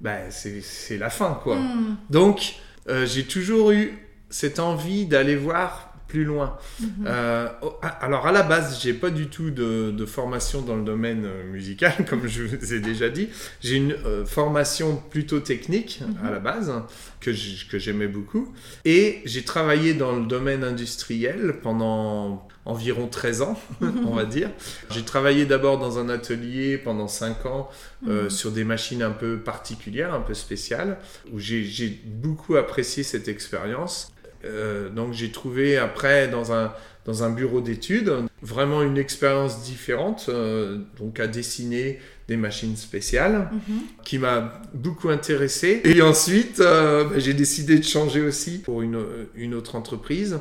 [0.00, 1.54] ben c'est la fin, quoi.
[1.54, 1.98] Hmm.
[2.10, 2.56] Donc,
[2.88, 3.96] euh, j'ai toujours eu
[4.28, 6.56] cette envie d'aller voir plus loin.
[6.80, 6.88] Mhm.
[7.06, 10.84] Euh, oh, ah, alors à la base, j'ai pas du tout de, formation dans le
[10.84, 13.28] domaine euh, musical, comme je vous ai déjà dit.
[13.60, 16.32] J'ai une formation plutôt technique à mhm.
[16.32, 16.72] la base
[17.20, 17.32] que
[17.78, 18.52] j'aimais beaucoup,
[18.84, 24.50] et j'ai travaillé dans le domaine industriel pendant environ 13 ans, on va dire.
[24.90, 27.70] J'ai travaillé d'abord dans un atelier pendant 5 ans
[28.08, 28.30] euh, mhm.
[28.30, 30.98] sur des machines un peu particulières, un peu spéciales,
[31.32, 34.12] où j'ai beaucoup apprécié cette expérience.
[34.46, 36.72] Euh, donc j'ai trouvé après dans un,
[37.04, 43.50] dans un bureau d'études vraiment une expérience différente, euh, donc à dessiner des machines spéciales,
[43.52, 43.80] mhm.
[44.04, 45.80] qui m'a beaucoup intéressé.
[45.84, 48.98] Et ensuite, bah, j'ai décidé de changer aussi pour une,
[49.36, 50.38] une autre entreprise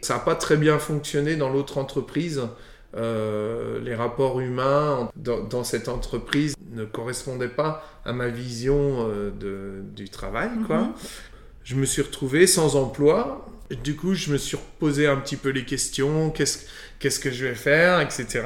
[0.00, 2.42] ça n'a pas très bien fonctionné dans l'autre entreprise.
[2.96, 9.82] Euh, les rapports humains dans, cette entreprise ne correspondaient pas à ma vision euh, de,
[9.94, 10.50] du travail.
[10.66, 10.78] Quoi.
[10.78, 10.92] Mhm.
[11.70, 13.48] Je me suis retrouvé sans emploi.
[13.84, 16.66] Du coup, je me suis posé un petit peu les questions, qu'est-ce,
[16.98, 18.42] qu'est-ce que je vais faire, etc.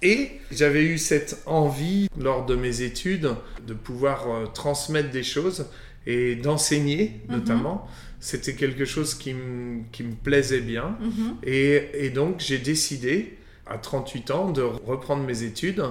[0.00, 3.28] Et j'avais eu cette envie, lors de mes études,
[3.66, 5.66] de pouvoir euh, transmettre des choses
[6.06, 7.36] et d'enseigner, mhm.
[7.36, 7.86] notamment
[8.20, 10.96] c'était quelque chose qui, me plaisait bien.
[10.98, 11.36] Mhm.
[11.42, 13.36] Et, donc, j'ai décidé,
[13.72, 15.82] à 38 ans, de reprendre mes études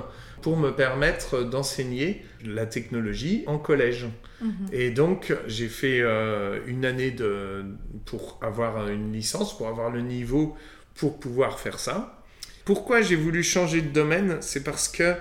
[0.41, 4.07] pour me permettre d'enseigner la technologie en collège.
[4.41, 4.51] Mhm.
[4.71, 7.65] Et donc, j'ai fait euh, une année de,
[8.05, 10.55] pour avoir une licence, pour avoir le niveau
[10.95, 12.23] pour pouvoir faire ça.
[12.65, 14.37] Pourquoi j'ai voulu changer de domaine?
[14.41, 15.15] C'est parce que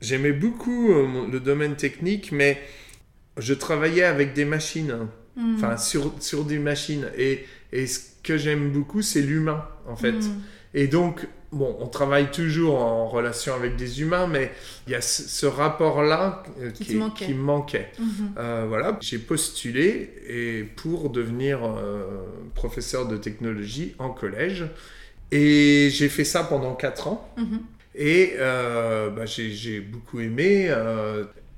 [0.00, 2.60] j'aimais beaucoup euh, le domaine technique, mais
[3.38, 5.08] je travaillais avec des machines.
[5.36, 5.54] Mm.
[5.56, 7.08] enfin sur, sur des machines.
[7.16, 10.12] Et, et ce que j'aime beaucoup, c'est l'humain, en fait.
[10.12, 10.42] Mm.
[10.74, 14.52] Et donc, bon, on travaille toujours en relation avec des humains, mais
[14.86, 16.94] il y a ce, rapport-là euh, qui, qui,
[17.34, 17.90] me manquait.
[17.98, 18.38] Mm-hmm.
[18.38, 22.24] Euh, voilà, j'ai postulé et pour devenir euh,
[22.54, 24.66] professeur de technologie en collège.
[25.30, 27.28] Et j'ai fait ça pendant 4 ans.
[27.38, 27.60] Mm-hmm.
[27.96, 30.68] Et bah, j'ai beaucoup aimé.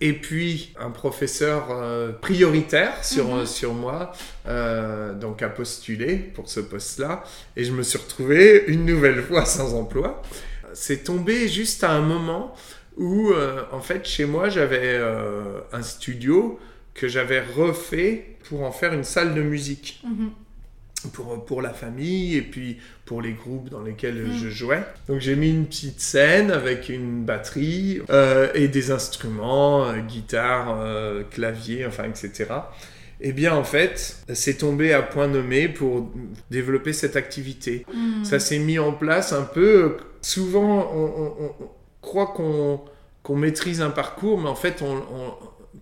[0.01, 3.47] Et puis un professeur euh, prioritaire sur, mhm.
[3.47, 4.12] sur moi,
[4.47, 7.24] euh, donc a postulé pour ce poste-là,
[7.57, 10.22] et je me suis retrouvé une nouvelle fois sans emploi.
[10.74, 12.55] C'est tombé juste à un moment
[12.99, 15.01] où, euh, en fait, chez moi, j'avais
[15.72, 16.59] un studio
[16.92, 20.03] que j'avais refait pour en faire une salle de musique.
[20.05, 20.30] Mhm
[21.12, 24.36] pour, pour la famille et puis pour les groupes dans lesquels mm.
[24.36, 24.82] je jouais.
[25.09, 30.76] Donc j'ai mis une petite scène avec une batterie euh, et des instruments, euh, guitare,
[30.78, 32.46] euh, clavier, enfin etc.
[33.18, 36.12] Et eh bien en fait, c'est tombé à point nommé pour
[36.50, 37.86] développer cette activité.
[37.94, 38.24] Mm.
[38.24, 39.96] Ça s'est mis en place un peu.
[40.20, 41.52] Souvent, on,
[42.02, 42.80] croit qu'on
[43.22, 45.02] qu'on maîtrise un parcours, mais en fait, on,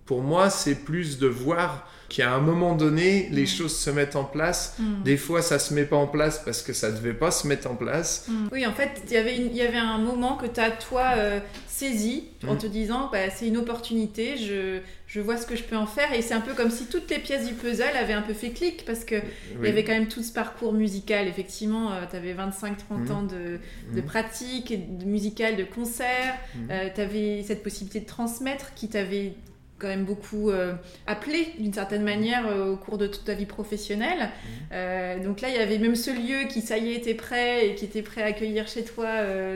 [0.05, 3.47] pour moi, c'est plus de voir qu'à un moment donné, les mm.
[3.47, 4.75] choses se mettent en place.
[4.79, 5.03] Mm.
[5.03, 7.69] Des fois, ça se met pas en place parce que ça devait pas se mettre
[7.69, 8.27] en place.
[8.27, 8.47] Mm.
[8.51, 12.55] Oui, en fait, il y avait un moment que tu as, toi, euh, saisi en
[12.55, 16.13] te disant, bah, c'est une opportunité, je, je vois ce que je peux en faire.
[16.13, 18.51] Et c'est un peu comme si toutes les pièces du puzzle avaient un peu fait
[18.51, 19.23] clic parce qu'il
[19.59, 21.27] il y avait quand même tout ce parcours musical.
[21.27, 23.59] Effectivement, tu avais 25-30 ans de,
[23.93, 26.35] de pratique, de musicale, de concert.
[26.69, 29.33] Euh, tu avais cette possibilité de transmettre qui t'avait
[29.77, 30.73] quand même beaucoup euh,
[31.05, 34.29] appelé d'une certaine manière euh, au cours de toute ta vie professionnelle.
[34.29, 34.49] Mmh.
[34.71, 37.67] Euh, donc là, il y avait même ce lieu qui, ça y est, était prêt
[37.67, 39.07] et qui était prêt à accueillir chez toi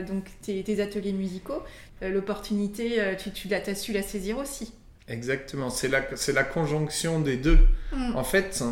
[0.02, 1.62] donc tes, ateliers musicaux.
[2.02, 4.72] L'opportunité, tu, tu as, su la saisir aussi.
[5.08, 6.02] Exactement, c'est la,
[6.32, 7.58] la conjonction des deux.
[7.92, 8.16] Mmh.
[8.16, 8.62] En fait,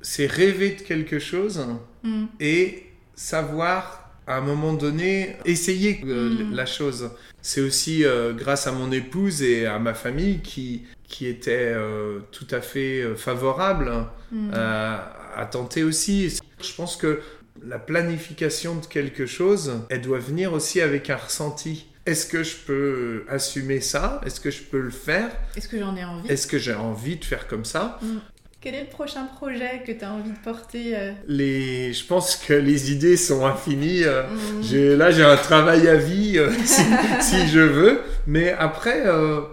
[0.00, 1.66] c'est rêver de quelque chose
[2.02, 2.24] mmh.
[2.40, 6.00] et savoir à un moment donné essayer
[6.52, 7.10] la chose
[7.42, 12.20] c'est aussi euh, grâce à mon épouse et à ma famille qui, qui étaient euh,
[12.32, 13.90] tout à fait euh, favorables
[14.32, 14.50] mm.
[14.54, 16.38] à, tenter aussi.
[16.60, 17.22] Je pense que
[17.64, 21.86] la planification de quelque chose, elle doit venir aussi avec un ressenti.
[22.06, 24.20] Est-ce que je peux assumer ça?
[24.26, 25.30] Est-ce que je peux le faire?
[25.56, 26.28] Est-ce que j'en ai envie?
[26.28, 27.98] Est-ce que j'ai envie de faire comme ça?
[28.02, 28.16] Mm.
[28.60, 31.92] Quel est le prochain projet que tu as envie de porter euh les...
[31.92, 34.02] Je pense que les idées sont infinies.
[34.02, 34.24] Euh.
[34.26, 34.94] Mmh.
[34.98, 36.50] Là, j'ai un travail à vie, euh,
[37.20, 38.00] si, je veux.
[38.26, 39.04] Mais après,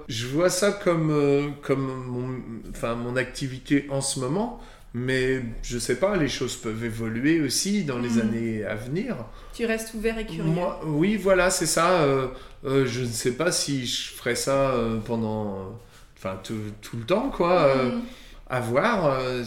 [0.07, 2.69] je vois ça comme, comme mon...
[2.71, 4.59] Enfin, mon activité en ce moment.
[4.97, 8.21] Mais je sais pas, les choses peuvent évoluer aussi dans les Mm.
[8.21, 9.17] années à venir.
[9.53, 10.43] Tu restes ouvert et curieux.
[10.43, 12.01] Moi, oui, voilà, c'est ça.
[12.01, 12.27] euh,
[12.63, 14.73] je ne sais pas si je ferai ça
[15.05, 15.77] pendant,
[16.17, 17.65] enfin tout, tout le temps, quoi.
[17.67, 18.01] euh, Mm,
[18.47, 19.05] à voir.
[19.05, 19.43] euh,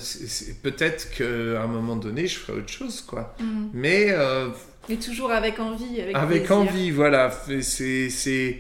[0.63, 3.35] Peut-être qu'à un moment donné, je ferai autre chose, quoi.
[3.73, 4.49] Mais euh,
[4.89, 7.31] Mais toujours avec envie, avec, avec envie, voilà.
[7.63, 8.59] C'est, c'est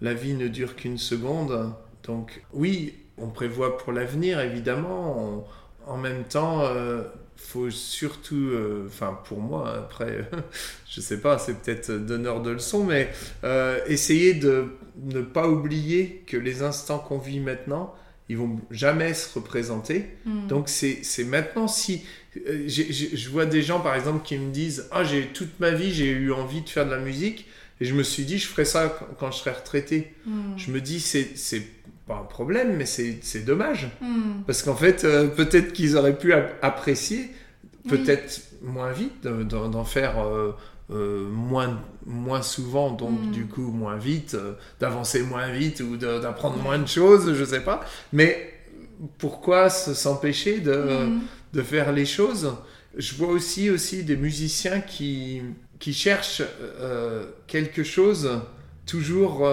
[0.00, 1.72] la vie ne dure qu'une seconde,
[2.04, 5.18] donc oui, on prévoit pour l'avenir, évidemment.
[5.18, 5.44] On-
[5.88, 7.04] En même temps, euh,
[7.36, 10.28] faut surtout, euh, enfin pour moi, après,
[10.90, 13.08] je sais pas, c'est peut-être donneur de leçons, mais
[13.44, 14.64] euh, essayer de
[15.04, 17.94] ne pas oublier que les instants qu'on vit maintenant,
[18.28, 20.06] ils vont jamais se représenter.
[20.24, 20.46] Mm.
[20.48, 22.02] Donc c'est c'est maintenant si
[22.48, 25.92] euh, je vois des gens par exemple qui me disent ah j'ai toute ma vie
[25.92, 27.46] j'ai eu envie de faire de la musique
[27.80, 30.12] et je me suis dit je ferai ça quand, quand je serai retraité.
[30.26, 30.32] Mm.
[30.56, 31.62] Je me dis c'est c'est
[32.06, 34.42] pas un problème mais c'est c'est dommage Mm.
[34.46, 37.30] parce qu'en fait euh, peut-être qu'ils auraient pu ap- apprécier
[37.84, 37.98] Oui.
[38.62, 40.52] Moins vite de- d'en faire euh,
[40.90, 43.30] euh, moins moins souvent donc Mm.
[43.32, 47.60] du coup moins vite euh, d'avancer moins vite ou d'apprendre moins de choses je sais
[47.64, 47.80] pas
[48.12, 48.52] mais
[49.18, 51.20] pourquoi se- s'empêcher de Mm.
[51.54, 52.52] de faire les choses?
[52.98, 55.42] Je vois aussi, aussi des musiciens qui,
[55.78, 56.42] qui cherchent
[57.46, 58.40] quelque chose,
[58.86, 59.46] toujours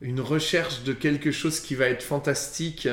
[0.00, 2.88] une recherche de quelque chose qui va être fantastique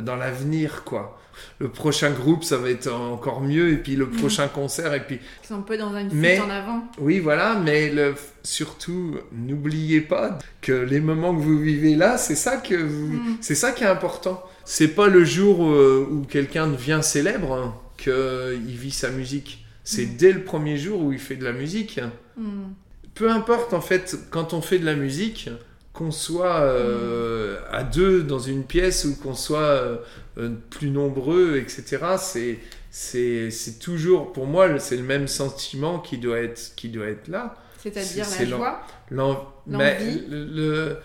[0.00, 1.18] dans l'avenir, quoi.
[1.60, 4.16] Le prochain groupe, ça va être encore mieux, et puis le Mhm.
[4.16, 6.82] prochain concert, et puis Ils sont un peu dans une fuite Mais- en avant.
[6.98, 12.34] oui, voilà, mais le, surtout, n'oubliez pas que les moments que vous vivez là, c'est
[12.34, 13.36] ça que vous, Mm.
[13.40, 14.42] c'est ça qui est important.
[14.64, 19.64] C'est pas le jour euh, où quelqu'un devient célèbre hein, qu'il vit sa musique.
[19.84, 20.16] C'est Mm.
[20.18, 22.00] dès le premier jour où il fait de la musique.
[22.36, 22.72] Mm.
[23.14, 25.50] Peu importe, en fait, quand on fait de la musique,
[25.98, 29.98] qu'on soit euh, à deux dans une pièce ou qu'on soit
[30.38, 32.58] euh, plus nombreux, etc., c'est,
[32.90, 37.26] c'est, c'est toujours, pour moi, c'est le même sentiment qui doit être, qui doit être
[37.26, 37.56] là.
[37.82, 38.80] C'est-à-dire C'est- c'est la joie.
[39.10, 40.22] L'en- L'envie.
[40.28, 40.96] le, le-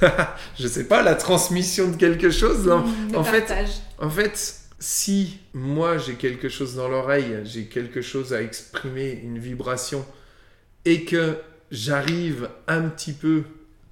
[0.58, 2.66] je sais pas, la transmission de quelque chose.
[2.66, 3.70] Mm, en fait, partage.
[3.98, 9.38] En fait, si moi j'ai quelque chose dans l'oreille, j'ai quelque chose à exprimer, une
[9.38, 10.04] vibration,
[10.86, 11.36] et que
[11.70, 13.42] j'arrive un petit peu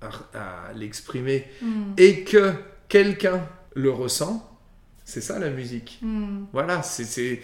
[0.00, 1.92] à, à l'exprimer, Mm.
[1.96, 2.52] et que
[2.88, 4.44] quelqu'un le ressent,
[5.04, 5.98] c'est ça la musique.
[6.02, 6.44] Mm.
[6.52, 7.04] Voilà, c'est...
[7.04, 7.40] c'est-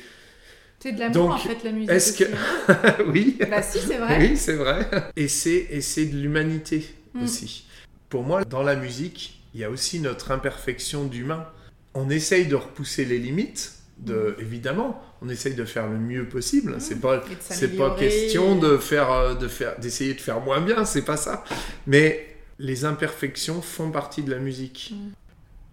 [0.80, 1.90] C'est de l'amour en fait la musique.
[1.90, 3.02] est-ce que- aussi.
[3.08, 4.18] oui, Bah si, c'est vrai.
[4.20, 4.86] oui, c'est vrai.
[5.16, 6.84] Et c'est, de l'humanité
[7.14, 7.24] Mm.
[7.24, 7.66] aussi.
[8.10, 11.46] Pour moi, dans la musique, il y a aussi notre imperfection d'humain.
[11.94, 16.76] On essaye de repousser les limites, de, évidemment, on essaye de faire le mieux possible.
[16.80, 20.84] C'est pas, c'est pas question de faire, euh, de faire, d'essayer de faire moins bien,
[20.84, 21.44] c'est pas ça.
[21.86, 24.92] Mais les imperfections font partie de la musique.
[24.94, 25.08] Mm.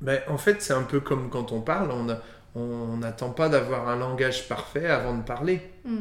[0.01, 1.91] Ben, en fait, c'est un peu comme quand on parle,
[2.55, 5.61] on n'attend pas d'avoir un langage parfait avant de parler.
[5.85, 5.97] Mm.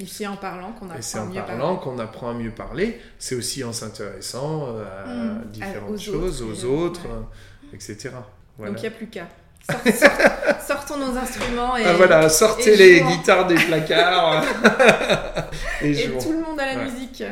[0.00, 3.00] Et c'est en parlant qu'on c'est apprend en mieux parlant qu'on apprend à mieux parler.
[3.18, 5.44] C'est aussi en s'intéressant euh, à Mm.
[5.50, 7.10] différentes aux choses, autres, aux autres, ouais.
[7.12, 8.10] euh, etc.
[8.58, 8.72] Voilà.
[8.72, 9.26] Donc il n'y a plus qu'à.
[9.70, 13.10] Sort- sort- sortons nos instruments et, Ah voilà, sortez et les jouons.
[13.10, 14.44] guitares des placards
[15.82, 16.84] et tout le monde à la Ouais.
[16.90, 17.22] musique.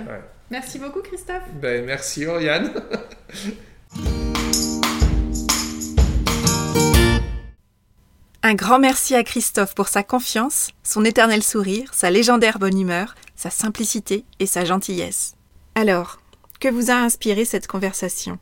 [0.52, 1.50] Merci beaucoup Christophe.
[1.62, 2.74] Ben, merci Oriane.
[8.42, 13.14] Un grand merci à Christophe pour sa confiance, son éternel sourire, sa légendaire bonne humeur,
[13.34, 15.36] sa simplicité et sa gentillesse.
[15.74, 16.20] Alors,
[16.60, 18.38] que vous a inspiré cette conversation?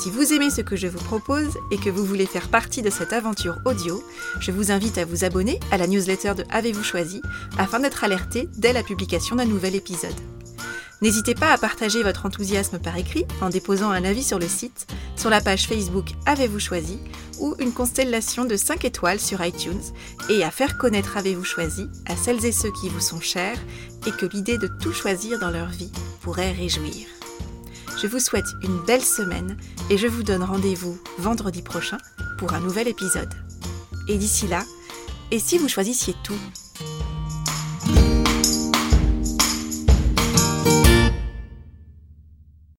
[0.00, 2.90] Si vous aimez ce que je vous propose et que vous voulez faire partie de
[2.90, 4.02] cette aventure audio,
[4.40, 7.20] je vous invite à vous abonner à la newsletter de Avez-vous choisi
[7.58, 10.14] afin d'être alerté dès la publication d'un nouvel épisode.
[11.02, 14.86] N'hésitez pas à partager votre enthousiasme par écrit en déposant un avis sur le site,
[15.16, 16.98] sur la page Facebook Avez-vous choisi
[17.38, 19.80] ou une constellation de 5 étoiles sur iTunes
[20.28, 23.58] et à faire connaître Avez-vous choisi à celles et ceux qui vous sont chers
[24.06, 25.90] et que l'idée de tout choisir dans leur vie
[26.20, 27.06] pourrait réjouir.
[28.00, 29.56] Je vous souhaite une belle semaine
[29.88, 31.98] et je vous donne rendez-vous vendredi prochain
[32.38, 33.32] pour un nouvel épisode.
[34.08, 34.64] Et d'ici là,
[35.30, 36.38] et si vous choisissiez tout
[40.66, 40.99] you